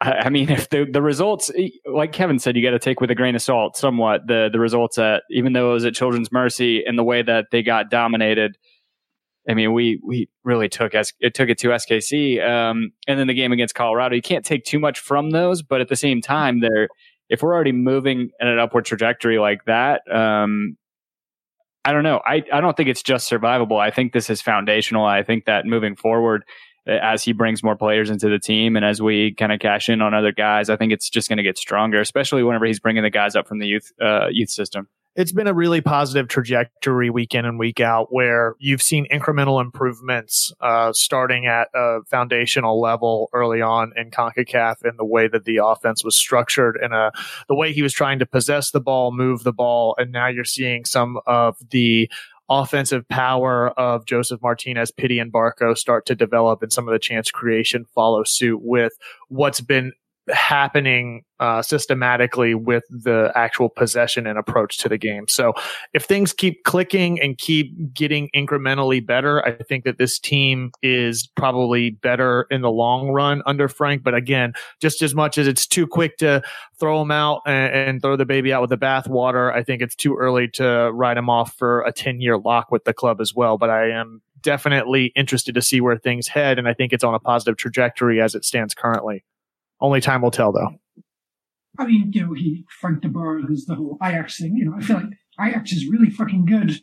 I, 0.01 0.11
I 0.25 0.29
mean, 0.29 0.49
if 0.49 0.69
the 0.69 0.85
the 0.85 1.01
results, 1.01 1.51
like 1.85 2.11
Kevin 2.11 2.39
said, 2.39 2.55
you 2.55 2.63
got 2.63 2.71
to 2.71 2.79
take 2.79 3.01
with 3.01 3.11
a 3.11 3.15
grain 3.15 3.35
of 3.35 3.41
salt 3.41 3.77
somewhat. 3.77 4.27
The 4.27 4.49
the 4.51 4.59
results 4.59 4.97
at 4.97 5.23
even 5.31 5.53
though 5.53 5.71
it 5.71 5.73
was 5.73 5.85
at 5.85 5.93
Children's 5.93 6.31
Mercy 6.31 6.83
and 6.85 6.97
the 6.97 7.03
way 7.03 7.21
that 7.21 7.45
they 7.51 7.63
got 7.63 7.89
dominated. 7.89 8.57
I 9.47 9.53
mean, 9.53 9.73
we 9.73 9.99
we 10.03 10.29
really 10.43 10.69
took 10.69 10.93
it 10.93 11.33
took 11.33 11.49
it 11.49 11.57
to 11.59 11.69
SKC, 11.69 12.41
um, 12.47 12.91
and 13.07 13.19
then 13.19 13.27
the 13.27 13.33
game 13.33 13.51
against 13.51 13.75
Colorado. 13.75 14.15
You 14.15 14.21
can't 14.21 14.45
take 14.45 14.63
too 14.63 14.79
much 14.79 14.99
from 14.99 15.31
those, 15.31 15.61
but 15.61 15.81
at 15.81 15.89
the 15.89 15.95
same 15.95 16.21
time, 16.21 16.61
they're 16.61 16.87
if 17.29 17.41
we're 17.41 17.53
already 17.53 17.71
moving 17.71 18.29
in 18.39 18.47
an 18.47 18.59
upward 18.59 18.85
trajectory 18.85 19.39
like 19.39 19.65
that, 19.65 20.01
um, 20.13 20.77
I 21.85 21.91
don't 21.91 22.03
know. 22.03 22.21
I 22.25 22.43
I 22.53 22.61
don't 22.61 22.77
think 22.77 22.89
it's 22.89 23.03
just 23.03 23.29
survivable. 23.29 23.79
I 23.79 23.91
think 23.91 24.13
this 24.13 24.29
is 24.29 24.41
foundational. 24.41 25.05
I 25.05 25.23
think 25.23 25.45
that 25.45 25.65
moving 25.65 25.97
forward, 25.97 26.45
uh, 26.87 26.91
as 27.01 27.23
he 27.23 27.33
brings 27.33 27.63
more 27.63 27.75
players 27.75 28.09
into 28.09 28.29
the 28.29 28.39
team, 28.39 28.77
and 28.77 28.85
as 28.85 29.01
we 29.01 29.33
kind 29.33 29.51
of 29.51 29.59
cash 29.59 29.89
in 29.89 30.01
on 30.01 30.13
other 30.13 30.31
guys, 30.31 30.69
I 30.69 30.77
think 30.77 30.93
it's 30.93 31.09
just 31.09 31.27
going 31.27 31.37
to 31.37 31.43
get 31.43 31.57
stronger. 31.57 31.99
Especially 31.99 32.43
whenever 32.43 32.65
he's 32.65 32.79
bringing 32.79 33.03
the 33.03 33.09
guys 33.09 33.35
up 33.35 33.47
from 33.47 33.59
the 33.59 33.67
youth 33.67 33.91
uh, 34.01 34.27
youth 34.31 34.49
system. 34.49 34.87
It's 35.15 35.31
been 35.31 35.45
a 35.45 35.53
really 35.53 35.79
positive 35.79 36.27
trajectory 36.27 37.11
week 37.11 37.35
in 37.35 37.45
and 37.45 37.59
week 37.59 37.79
out 37.79 38.07
where 38.11 38.55
you've 38.57 38.81
seen 38.81 39.05
incremental 39.11 39.61
improvements 39.61 40.51
uh, 40.59 40.91
starting 40.91 41.45
at 41.45 41.67
a 41.75 41.99
foundational 42.09 42.81
level 42.81 43.29
early 43.31 43.61
on 43.61 43.93
in 43.95 44.09
CONCACAF 44.09 44.83
in 44.83 44.97
the 44.97 45.05
way 45.05 45.27
that 45.27 45.45
the 45.45 45.57
offense 45.63 46.03
was 46.03 46.15
structured 46.15 46.79
and 46.81 46.95
uh, 46.95 47.11
the 47.47 47.53
way 47.53 47.71
he 47.71 47.83
was 47.83 47.93
trying 47.93 48.17
to 48.17 48.25
possess 48.25 48.71
the 48.71 48.81
ball, 48.81 49.11
move 49.11 49.43
the 49.43 49.53
ball. 49.53 49.93
And 49.99 50.11
now 50.11 50.27
you're 50.27 50.45
seeing 50.45 50.83
some 50.83 51.19
of 51.27 51.57
the 51.69 52.09
offensive 52.49 53.07
power 53.07 53.69
of 53.79 54.05
Josef 54.05 54.41
Martinez, 54.41 54.89
Pity, 54.89 55.19
and 55.19 55.31
Barco 55.31 55.77
start 55.77 56.07
to 56.07 56.15
develop 56.15 56.63
and 56.63 56.73
some 56.73 56.87
of 56.87 56.91
the 56.91 56.99
chance 56.99 57.29
creation 57.29 57.85
follow 57.93 58.23
suit 58.23 58.61
with 58.63 58.93
what's 59.29 59.61
been 59.61 59.93
happening 60.29 61.23
uh, 61.39 61.61
systematically 61.61 62.55
with 62.55 62.83
the 62.89 63.31
actual 63.35 63.67
possession 63.67 64.25
and 64.25 64.37
approach 64.37 64.77
to 64.77 64.87
the 64.87 64.97
game. 64.97 65.27
So 65.27 65.53
if 65.93 66.05
things 66.05 66.31
keep 66.31 66.63
clicking 66.63 67.19
and 67.21 67.37
keep 67.37 67.93
getting 67.93 68.29
incrementally 68.33 69.05
better, 69.05 69.45
I 69.45 69.51
think 69.51 69.83
that 69.83 69.97
this 69.97 70.19
team 70.19 70.71
is 70.81 71.27
probably 71.35 71.91
better 71.91 72.47
in 72.49 72.61
the 72.61 72.71
long 72.71 73.09
run 73.09 73.41
under 73.45 73.67
Frank. 73.67 74.03
But 74.03 74.15
again, 74.15 74.53
just 74.79 75.01
as 75.01 75.13
much 75.13 75.37
as 75.37 75.47
it's 75.47 75.67
too 75.67 75.85
quick 75.85 76.17
to 76.17 76.41
throw 76.79 77.01
him 77.01 77.11
out 77.11 77.41
and, 77.45 77.73
and 77.73 78.01
throw 78.01 78.15
the 78.15 78.25
baby 78.25 78.53
out 78.53 78.61
with 78.61 78.69
the 78.69 78.77
bathwater, 78.77 79.53
I 79.53 79.63
think 79.63 79.81
it's 79.81 79.95
too 79.95 80.15
early 80.15 80.47
to 80.49 80.91
write 80.93 81.17
him 81.17 81.29
off 81.29 81.53
for 81.57 81.81
a 81.81 81.91
10 81.91 82.21
year 82.21 82.37
lock 82.37 82.71
with 82.71 82.85
the 82.85 82.93
club 82.93 83.19
as 83.19 83.33
well. 83.35 83.57
But 83.57 83.69
I 83.69 83.89
am 83.89 84.21
definitely 84.41 85.11
interested 85.15 85.55
to 85.55 85.61
see 85.61 85.81
where 85.81 85.97
things 85.97 86.27
head. 86.27 86.59
And 86.59 86.67
I 86.67 86.73
think 86.73 86.93
it's 86.93 87.03
on 87.03 87.15
a 87.15 87.19
positive 87.19 87.57
trajectory 87.57 88.21
as 88.21 88.35
it 88.35 88.45
stands 88.45 88.73
currently. 88.73 89.23
Only 89.83 90.01
time 90.01 90.21
will 90.23 90.31
tell, 90.31 90.51
though. 90.51 90.69
I 91.77 91.85
mean, 91.85 92.11
you 92.13 92.25
know, 92.25 92.33
he 92.33 92.65
Frank 92.79 93.01
de 93.01 93.09
Boer, 93.09 93.41
there's 93.45 93.65
the 93.65 93.75
whole 93.75 93.97
Ajax 94.01 94.39
thing. 94.39 94.55
You 94.55 94.65
know, 94.65 94.77
I 94.77 94.81
feel 94.81 94.95
like 94.97 95.09
Ajax 95.41 95.73
is 95.73 95.87
really 95.87 96.09
fucking 96.09 96.45
good. 96.45 96.79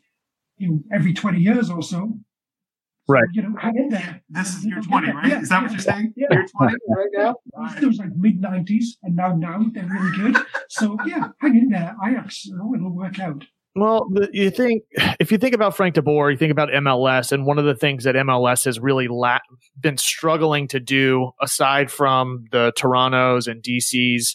You 0.58 0.68
know, 0.68 0.80
every 0.92 1.14
twenty 1.14 1.40
years 1.40 1.70
or 1.70 1.82
so. 1.82 2.18
Right. 3.08 3.24
You 3.32 3.42
know, 3.42 3.56
hang 3.58 3.76
in 3.76 3.88
there. 3.88 4.22
This 4.28 4.54
is 4.54 4.66
year 4.66 4.80
20, 4.80 5.12
right? 5.12 5.26
Yeah, 5.26 5.40
is 5.40 5.48
that 5.48 5.62
what 5.62 5.72
you're 5.72 5.80
saying? 5.80 6.12
Yeah. 6.16 6.28
Year 6.30 6.46
20 6.56 6.74
right 6.90 7.08
now? 7.12 7.34
It 7.80 7.86
was 7.86 7.98
like 7.98 8.14
mid 8.14 8.40
nineties, 8.40 8.98
and 9.02 9.16
now 9.16 9.34
now 9.34 9.64
they're 9.72 9.88
really 9.88 10.16
good. 10.16 10.36
So 10.68 10.96
yeah, 11.06 11.28
hang 11.40 11.56
in 11.56 11.70
there, 11.70 11.96
Ajax. 12.04 12.44
You 12.44 12.56
know, 12.56 12.72
it'll 12.74 12.94
work 12.94 13.18
out. 13.18 13.44
Well, 13.76 14.08
you 14.32 14.50
think 14.50 14.82
if 15.20 15.30
you 15.30 15.38
think 15.38 15.54
about 15.54 15.76
Frank 15.76 15.94
de 15.94 16.02
Boer, 16.02 16.30
you 16.30 16.36
think 16.36 16.50
about 16.50 16.70
MLS, 16.70 17.30
and 17.30 17.46
one 17.46 17.58
of 17.58 17.64
the 17.64 17.74
things 17.74 18.04
that 18.04 18.16
MLS 18.16 18.64
has 18.64 18.80
really 18.80 19.06
la- 19.06 19.38
been 19.78 19.96
struggling 19.96 20.66
to 20.68 20.80
do, 20.80 21.30
aside 21.40 21.90
from 21.90 22.46
the 22.50 22.72
Toronto's 22.76 23.46
and 23.46 23.62
DC's 23.62 24.34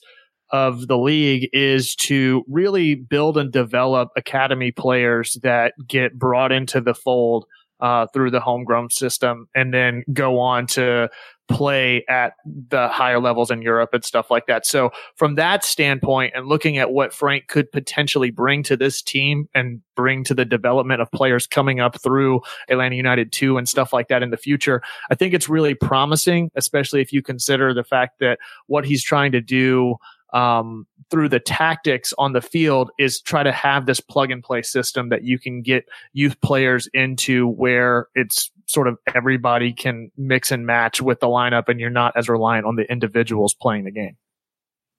of 0.51 0.87
the 0.87 0.97
league, 0.97 1.49
is 1.51 1.95
to 1.95 2.45
really 2.47 2.95
build 2.95 3.37
and 3.37 3.51
develop 3.51 4.09
academy 4.15 4.71
players 4.71 5.37
that 5.43 5.73
get 5.85 6.17
brought 6.17 6.53
into 6.53 6.79
the 6.79 6.93
fold 6.93 7.45
uh, 7.81 8.07
through 8.13 8.31
the 8.31 8.39
homegrown 8.39 8.89
system, 8.89 9.47
and 9.53 9.73
then 9.73 10.03
go 10.13 10.39
on 10.39 10.65
to 10.65 11.09
play 11.47 12.03
at 12.09 12.33
the 12.45 12.87
higher 12.87 13.19
levels 13.19 13.51
in 13.51 13.61
Europe 13.61 13.91
and 13.93 14.03
stuff 14.03 14.31
like 14.31 14.47
that. 14.47 14.65
So 14.65 14.91
from 15.15 15.35
that 15.35 15.63
standpoint 15.63 16.33
and 16.35 16.47
looking 16.47 16.77
at 16.77 16.91
what 16.91 17.13
Frank 17.13 17.47
could 17.47 17.71
potentially 17.71 18.31
bring 18.31 18.63
to 18.63 18.75
this 18.75 19.01
team 19.01 19.47
and 19.53 19.81
bring 19.95 20.23
to 20.25 20.33
the 20.33 20.45
development 20.45 21.01
of 21.01 21.11
players 21.11 21.45
coming 21.47 21.79
up 21.79 22.01
through 22.01 22.41
Atlanta 22.69 22.95
United 22.95 23.31
2 23.31 23.57
and 23.57 23.69
stuff 23.69 23.93
like 23.93 24.07
that 24.07 24.23
in 24.23 24.31
the 24.31 24.37
future, 24.37 24.81
I 25.09 25.15
think 25.15 25.33
it's 25.33 25.47
really 25.47 25.75
promising, 25.75 26.51
especially 26.55 27.01
if 27.01 27.13
you 27.13 27.21
consider 27.21 27.73
the 27.73 27.83
fact 27.83 28.19
that 28.19 28.39
what 28.67 28.85
he's 28.85 29.03
trying 29.03 29.31
to 29.33 29.41
do 29.41 29.97
um, 30.33 30.85
through 31.09 31.29
the 31.29 31.39
tactics 31.39 32.13
on 32.17 32.33
the 32.33 32.41
field 32.41 32.91
is 32.99 33.21
try 33.21 33.43
to 33.43 33.51
have 33.51 33.85
this 33.85 33.99
plug 33.99 34.31
and 34.31 34.43
play 34.43 34.61
system 34.61 35.09
that 35.09 35.23
you 35.23 35.39
can 35.39 35.61
get 35.61 35.85
youth 36.13 36.39
players 36.41 36.89
into 36.93 37.47
where 37.47 38.07
it's 38.15 38.51
sort 38.65 38.87
of 38.87 38.97
everybody 39.13 39.71
can 39.73 40.11
mix 40.17 40.51
and 40.51 40.65
match 40.65 41.01
with 41.01 41.19
the 41.19 41.27
lineup 41.27 41.69
and 41.69 41.79
you're 41.79 41.89
not 41.89 42.13
as 42.15 42.27
reliant 42.27 42.65
on 42.65 42.75
the 42.75 42.89
individuals 42.91 43.53
playing 43.53 43.85
the 43.85 43.91
game. 43.91 44.17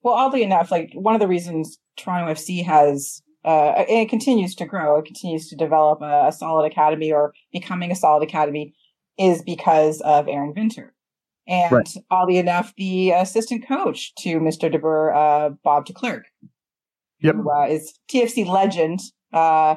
Well, 0.02 0.14
oddly 0.14 0.42
enough, 0.42 0.70
like 0.70 0.90
one 0.94 1.14
of 1.14 1.20
the 1.20 1.26
reasons 1.28 1.78
Toronto 1.96 2.32
FC 2.32 2.64
has 2.64 3.22
uh, 3.44 3.70
and 3.78 3.88
it 3.88 4.08
continues 4.08 4.56
to 4.56 4.66
grow, 4.66 4.98
it 4.98 5.04
continues 5.04 5.48
to 5.48 5.56
develop 5.56 6.02
a, 6.02 6.26
a 6.28 6.32
solid 6.32 6.64
academy 6.64 7.12
or 7.12 7.32
becoming 7.52 7.92
a 7.92 7.94
solid 7.94 8.22
academy 8.24 8.74
is 9.18 9.40
because 9.42 10.00
of 10.00 10.28
Aron 10.28 10.52
Winter. 10.54 10.92
And 11.46 11.70
Right. 11.72 11.88
oddly 12.10 12.38
enough, 12.38 12.74
the 12.76 13.12
assistant 13.12 13.66
coach 13.66 14.12
to 14.16 14.40
Mr. 14.40 14.70
De 14.70 14.78
Boer, 14.80 15.14
uh, 15.14 15.50
Bob 15.62 15.86
de 15.86 15.92
Klerk, 15.92 16.24
Yep. 17.20 17.34
who 17.36 17.50
uh, 17.50 17.66
is 17.66 17.96
TFC 18.08 18.44
legend, 18.44 18.98
uh, 19.32 19.76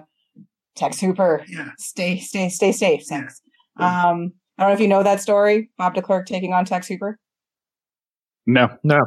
Tex 0.76 1.00
Hooper. 1.00 1.46
Yeah. 1.48 1.70
Stay, 1.78 2.18
stay, 2.18 2.50
stay 2.50 2.72
safe, 2.72 3.06
Tex. 3.06 3.40
Um, 3.84 4.34
I 4.58 4.64
don't 4.64 4.70
know 4.72 4.74
if 4.74 4.80
you 4.82 4.88
know 4.88 5.04
that 5.04 5.22
story. 5.22 5.70
Bob 5.78 5.94
de 5.96 6.02
Klerk 6.02 6.26
taking 6.28 6.54
on 6.54 6.66
Tex 6.66 6.88
Hooper. 6.88 7.18
No. 8.46 8.70
No. 8.84 9.00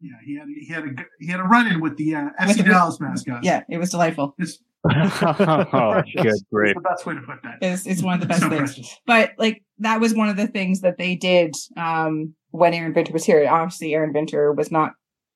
Yeah, 0.00 0.12
he 0.24 0.36
had 0.36 0.46
he 0.48 0.72
had 0.72 0.84
a 0.84 0.90
g- 0.94 1.04
he 1.18 1.26
had 1.26 1.40
a 1.40 1.44
run 1.44 1.66
in 1.66 1.80
with 1.80 1.96
the 1.96 2.14
uh, 2.14 2.24
With 2.46 2.50
FC 2.50 2.56
the- 2.58 2.62
Dallas 2.70 3.00
mascot. 3.00 3.42
Yeah, 3.42 3.64
it 3.68 3.78
was 3.78 3.90
delightful. 3.90 4.34
it's, 4.38 4.58
oh, 4.88 6.02
good 6.16 6.26
it's 6.26 6.44
the 6.50 6.80
best 6.88 7.04
way 7.04 7.14
to 7.14 7.20
put 7.22 7.42
that. 7.42 7.58
It's, 7.60 7.84
it's 7.84 8.00
one 8.00 8.14
of 8.14 8.20
the 8.20 8.26
best 8.26 8.42
So 8.42 8.48
things. 8.48 8.74
precious. 8.74 8.96
But 9.06 9.32
like 9.38 9.64
that 9.78 10.00
was 10.00 10.14
one 10.14 10.28
of 10.28 10.36
the 10.36 10.46
things 10.46 10.82
that 10.82 10.98
they 10.98 11.16
did 11.16 11.56
um, 11.76 12.34
when 12.52 12.74
Aron 12.74 12.94
Winter 12.94 13.12
was 13.12 13.24
here. 13.24 13.44
Obviously, 13.50 13.92
Aron 13.94 14.12
Winter 14.12 14.52
was 14.52 14.70
not 14.70 14.92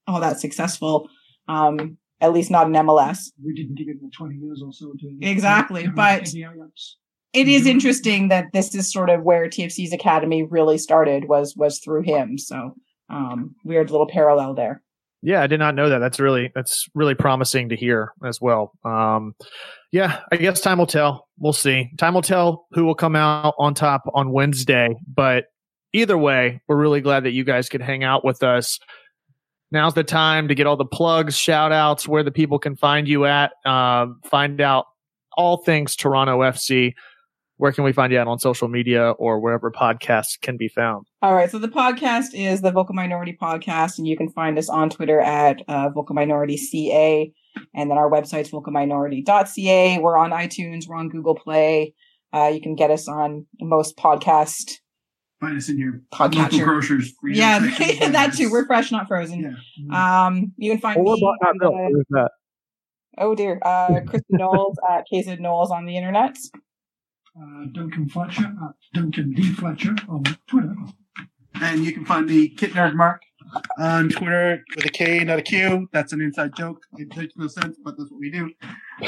all 0.06 0.20
that 0.20 0.38
successful, 0.38 1.08
um, 1.48 1.98
at 2.20 2.32
least 2.32 2.52
not 2.52 2.68
in 2.68 2.72
MLS. 2.72 3.32
We 3.44 3.52
didn't 3.54 3.74
give 3.76 3.88
it 3.88 4.00
the 4.00 4.10
twenty 4.16 4.36
years 4.36 4.62
or 4.64 4.72
so 4.72 4.92
to 5.00 5.28
Exactly, 5.28 5.88
but- 5.88 6.24
to 6.26 6.32
the 6.32 6.44
Ajax. 6.44 6.98
It 7.32 7.48
is 7.48 7.64
Mhm. 7.64 7.70
interesting 7.70 8.28
that 8.28 8.52
this 8.52 8.74
is 8.74 8.92
sort 8.92 9.08
of 9.10 9.22
where 9.22 9.48
TFC's 9.48 9.92
academy 9.92 10.42
really 10.42 10.78
started 10.78 11.28
was 11.28 11.56
was 11.56 11.78
through 11.78 12.02
him. 12.02 12.38
So 12.38 12.74
um, 13.08 13.54
weird 13.64 13.90
little 13.90 14.06
parallel 14.06 14.54
there. 14.54 14.82
Yeah, 15.22 15.42
I 15.42 15.46
did 15.46 15.60
not 15.60 15.74
know 15.74 15.88
that. 15.88 15.98
That's 15.98 16.18
really 16.18 16.50
that's 16.54 16.88
really 16.94 17.14
promising 17.14 17.68
to 17.68 17.76
hear 17.76 18.12
as 18.24 18.40
well. 18.40 18.72
Um, 18.84 19.34
yeah, 19.92 20.20
I 20.32 20.36
guess 20.36 20.60
time 20.60 20.78
will 20.78 20.86
tell. 20.86 21.28
We'll 21.38 21.52
see. 21.52 21.90
Time 21.98 22.14
will 22.14 22.22
tell 22.22 22.66
who 22.72 22.84
will 22.84 22.94
come 22.94 23.14
out 23.16 23.54
on 23.58 23.74
top 23.74 24.02
on 24.14 24.32
Wednesday. 24.32 24.96
But 25.06 25.44
either 25.92 26.18
way, 26.18 26.60
we're 26.68 26.76
really 26.76 27.00
glad 27.00 27.24
that 27.24 27.32
you 27.32 27.44
guys 27.44 27.68
could 27.68 27.82
hang 27.82 28.02
out 28.02 28.24
with 28.24 28.42
us. 28.42 28.78
Now's 29.70 29.94
the 29.94 30.04
time 30.04 30.48
to 30.48 30.54
get 30.54 30.66
all 30.66 30.76
the 30.76 30.84
plugs, 30.84 31.36
shout 31.36 31.72
outs, 31.72 32.06
where 32.08 32.22
the 32.22 32.30
people 32.32 32.58
can 32.58 32.76
find 32.76 33.06
you 33.08 33.24
at, 33.24 33.52
um, 33.64 34.20
find 34.24 34.60
out 34.60 34.86
all 35.36 35.58
things 35.58 35.96
Toronto 35.96 36.40
FC. 36.42 36.94
Where 37.62 37.70
can 37.70 37.84
we 37.84 37.92
find 37.92 38.12
you 38.12 38.18
at 38.18 38.26
on 38.26 38.40
social 38.40 38.66
media 38.66 39.12
or 39.12 39.38
wherever 39.38 39.70
podcasts 39.70 40.36
can 40.40 40.56
be 40.56 40.66
found? 40.66 41.06
All 41.22 41.32
right. 41.32 41.48
So 41.48 41.60
the 41.60 41.68
podcast 41.68 42.34
is 42.34 42.60
the 42.60 42.72
Vocal 42.72 42.92
Minority 42.92 43.38
Podcast, 43.40 43.98
and 43.98 44.06
you 44.08 44.16
can 44.16 44.28
find 44.30 44.58
us 44.58 44.68
on 44.68 44.90
Twitter 44.90 45.20
at 45.20 45.62
uh, 45.68 45.88
Vocal 45.90 46.16
Minority 46.16 46.56
CA. 46.56 47.32
And 47.72 47.88
then 47.88 47.98
our 47.98 48.10
website's 48.10 48.50
vocalminority.ca. 48.50 50.00
We're 50.00 50.16
on 50.16 50.30
iTunes, 50.32 50.88
we're 50.88 50.96
on 50.96 51.08
Google 51.08 51.36
Play. 51.36 51.94
Uh, 52.32 52.50
you 52.52 52.60
can 52.60 52.74
get 52.74 52.90
us 52.90 53.06
on 53.06 53.46
most 53.60 53.96
podcast. 53.96 54.78
Find 55.40 55.56
us 55.56 55.68
in 55.68 55.78
your 55.78 56.00
local 56.18 56.30
Podcatcher. 56.30 56.64
grocers. 56.64 57.12
Yeah, 57.22 57.60
that 58.10 58.34
too. 58.36 58.50
We're 58.50 58.66
fresh, 58.66 58.90
not 58.90 59.06
frozen. 59.06 59.54
Yeah. 59.88 60.26
Um, 60.26 60.52
you 60.56 60.72
can 60.72 60.80
find 60.80 60.98
Or 60.98 61.14
me. 61.14 61.20
not 61.40 61.48
on 61.48 61.58
built. 61.60 61.74
the- 61.74 61.78
What 61.80 62.00
is 62.00 62.06
that? 62.10 62.30
oh 63.18 63.34
dear, 63.36 63.60
uh, 63.64 64.00
Kristen 64.04 64.38
Knowles 64.38 64.78
at 64.90 65.04
KZ 65.12 65.38
Knowles 65.38 65.70
on 65.70 65.86
the 65.86 65.96
internet. 65.96 66.36
Uh, 67.34 67.64
Duncan 67.72 68.08
Fletcher 68.08 68.44
at 68.44 68.74
Duncan 68.92 69.32
D 69.32 69.52
Fletcher 69.54 69.94
on 70.08 70.22
Twitter. 70.46 70.74
And 71.62 71.84
you 71.84 71.92
can 71.92 72.04
find 72.04 72.26
me, 72.26 72.48
Kit 72.48 72.72
Nerd 72.72 72.94
Mark, 72.94 73.22
on 73.78 74.10
Twitter 74.10 74.62
with 74.76 74.84
a 74.84 74.88
K, 74.90 75.24
not 75.24 75.38
a 75.38 75.42
Q. 75.42 75.88
That's 75.92 76.12
an 76.12 76.20
inside 76.20 76.54
joke. 76.56 76.82
It 76.98 77.16
makes 77.16 77.34
no 77.36 77.46
sense, 77.46 77.78
but 77.82 77.96
that's 77.96 78.10
what 78.10 78.20
we 78.20 78.30
do. 78.30 78.50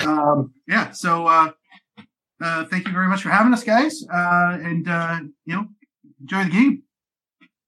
Um, 0.09 0.55
yeah, 0.67 0.91
so 0.93 1.27
uh, 1.27 1.51
uh, 2.43 2.65
thank 2.67 2.87
you 2.87 2.93
very 2.93 3.09
much 3.09 3.23
for 3.23 3.29
having 3.29 3.53
us, 3.53 3.63
guys. 3.63 4.03
Uh, 4.11 4.59
and, 4.61 4.89
uh, 4.89 5.21
you 5.45 5.55
know, 5.55 5.67
enjoy 6.21 6.45
the 6.45 6.51
game. 6.51 6.83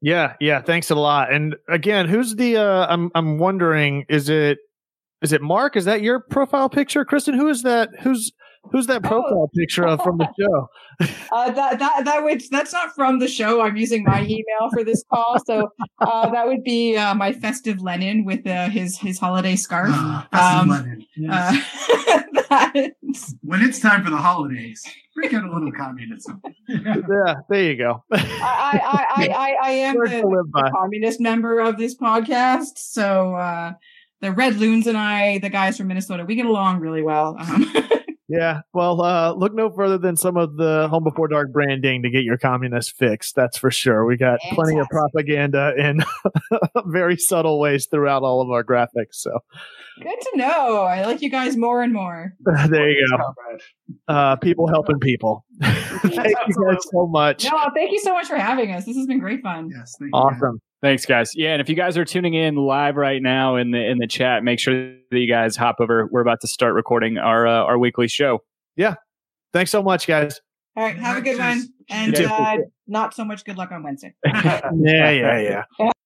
Yeah, 0.00 0.34
yeah. 0.40 0.60
Thanks 0.62 0.90
a 0.90 0.94
lot. 0.94 1.32
And 1.32 1.56
again, 1.68 2.06
who's 2.08 2.36
the? 2.36 2.58
uh 2.58 2.86
I'm 2.88 3.10
I'm 3.14 3.38
wondering, 3.38 4.04
is 4.08 4.28
it 4.28 4.58
is 5.22 5.32
it 5.32 5.40
Mark? 5.40 5.74
Is 5.74 5.86
that 5.86 6.02
your 6.02 6.20
profile 6.20 6.68
picture, 6.68 7.04
Kristen? 7.04 7.34
Who 7.34 7.48
is 7.48 7.62
that? 7.62 7.88
Who's 8.00 8.30
who's 8.72 8.86
that 8.88 9.02
profile 9.02 9.50
picture 9.56 9.86
of 9.86 10.00
from 10.02 10.18
the 10.18 10.28
show? 10.40 10.68
Uh, 11.32 11.50
that 11.50 11.78
that 11.78 12.04
that 12.04 12.22
would 12.24 12.42
that's 12.50 12.72
not 12.72 12.94
from 12.94 13.18
the 13.18 13.28
show. 13.28 13.60
I'm 13.60 13.76
using 13.76 14.04
my 14.04 14.22
email 14.22 14.70
for 14.72 14.82
this 14.84 15.04
call, 15.12 15.36
so 15.46 15.68
uh, 16.00 16.30
that 16.30 16.46
would 16.46 16.62
be 16.64 16.96
uh, 16.96 17.14
my 17.14 17.32
festive 17.32 17.80
Lenin 17.80 18.24
with 18.24 18.46
uh, 18.46 18.68
his 18.68 18.98
his 18.98 19.18
holiday 19.18 19.56
scarf. 19.56 19.90
Ah, 19.92 20.28
that's 20.32 20.62
Um, 20.62 20.68
Lenin. 20.70 21.06
Yes. 21.16 21.64
Uh, 22.50 22.72
When 23.42 23.62
it's 23.62 23.80
time 23.80 24.04
for 24.04 24.10
the 24.10 24.16
holidays, 24.18 24.84
break 25.14 25.32
out 25.34 25.44
a 25.44 25.52
little 25.52 25.72
communism. 25.72 26.40
Yeah, 26.68 27.34
there 27.48 27.62
you 27.62 27.76
go. 27.76 28.04
I, 28.12 28.18
I, 28.20 29.06
I, 29.16 29.28
I, 29.28 29.56
I 29.62 29.70
am 29.70 29.96
Words 29.96 30.10
the, 30.10 30.20
to 30.20 30.26
live 30.28 30.50
by. 30.52 30.62
the 30.62 30.70
communist 30.70 31.20
member 31.20 31.60
of 31.60 31.76
this 31.78 31.96
podcast, 31.96 32.76
so 32.78 33.34
uh, 33.34 33.72
the 34.20 34.32
Red 34.32 34.56
Loons 34.56 34.86
and 34.86 34.96
I, 34.98 35.38
the 35.38 35.48
guys 35.50 35.76
from 35.78 35.86
Minnesota, 35.88 36.24
we 36.24 36.34
get 36.34 36.46
along 36.46 36.80
really 36.80 37.02
well. 37.02 37.36
Um, 37.38 37.72
Yeah, 38.28 38.62
well, 38.74 39.00
uh, 39.02 39.34
look 39.34 39.54
no 39.54 39.70
further 39.70 39.98
than 39.98 40.16
some 40.16 40.36
of 40.36 40.56
the 40.56 40.88
Home 40.88 41.04
Before 41.04 41.28
Dark 41.28 41.52
branding 41.52 42.02
to 42.02 42.10
get 42.10 42.24
your 42.24 42.36
communist 42.36 42.96
fix. 42.96 43.32
That's 43.32 43.56
for 43.56 43.70
sure. 43.70 44.04
We 44.04 44.16
got 44.16 44.40
plenty 44.50 44.80
of 44.80 44.88
propaganda 44.88 45.74
in 45.78 46.02
very 46.86 47.16
subtle 47.16 47.60
ways 47.60 47.86
throughout 47.86 48.24
all 48.24 48.40
of 48.40 48.50
our 48.50 48.64
graphics. 48.64 49.14
So 49.14 49.38
good 50.02 50.20
to 50.20 50.32
know. 50.34 50.82
I 50.82 51.04
like 51.04 51.22
you 51.22 51.30
guys 51.30 51.56
more 51.56 51.82
and 51.82 51.92
more. 51.92 52.32
there 52.68 52.90
you 52.90 53.06
go. 53.16 53.58
Uh, 54.12 54.34
people 54.36 54.66
helping 54.66 54.98
people. 54.98 55.44
Thank 55.62 56.16
you 56.48 56.66
guys 56.66 56.82
so 56.92 57.06
much. 57.06 57.44
No, 57.44 57.70
thank 57.74 57.92
you 57.92 58.00
so 58.00 58.12
much 58.12 58.26
for 58.26 58.36
having 58.36 58.72
us. 58.72 58.84
This 58.84 58.96
has 58.96 59.06
been 59.06 59.20
great 59.20 59.42
fun. 59.42 59.70
Yes, 59.72 59.94
thank 59.98 60.10
you. 60.12 60.58
Awesome. 60.82 60.90
Thanks, 60.90 61.06
guys. 61.06 61.30
Yeah, 61.34 61.52
and 61.52 61.60
if 61.60 61.68
you 61.68 61.74
guys 61.74 61.96
are 61.96 62.04
tuning 62.04 62.34
in 62.34 62.56
live 62.56 62.96
right 62.96 63.22
now 63.22 63.56
in 63.56 63.70
the 63.70 63.84
in 63.84 63.98
the 63.98 64.06
chat, 64.06 64.44
make 64.44 64.60
sure 64.60 64.74
that 65.10 65.18
you 65.18 65.28
guys 65.28 65.56
hop 65.56 65.76
over. 65.80 66.08
We're 66.10 66.20
about 66.20 66.40
to 66.42 66.48
start 66.48 66.74
recording 66.74 67.18
our 67.18 67.46
uh, 67.46 67.64
our 67.64 67.78
weekly 67.78 68.08
show. 68.08 68.40
Yeah. 68.76 68.96
Thanks 69.52 69.70
so 69.70 69.82
much, 69.82 70.06
guys. 70.06 70.40
All 70.76 70.84
right, 70.84 70.98
have 70.98 71.16
a 71.16 71.22
good 71.22 71.38
one. 71.38 71.62
And 71.88 72.14
uh, 72.14 72.58
not 72.86 73.14
so 73.14 73.24
much 73.24 73.44
good 73.44 73.56
luck 73.56 73.72
on 73.72 73.82
Wednesday. 73.82 74.14
Yeah, 74.26 75.10
yeah, 75.10 75.64
yeah. 75.78 75.90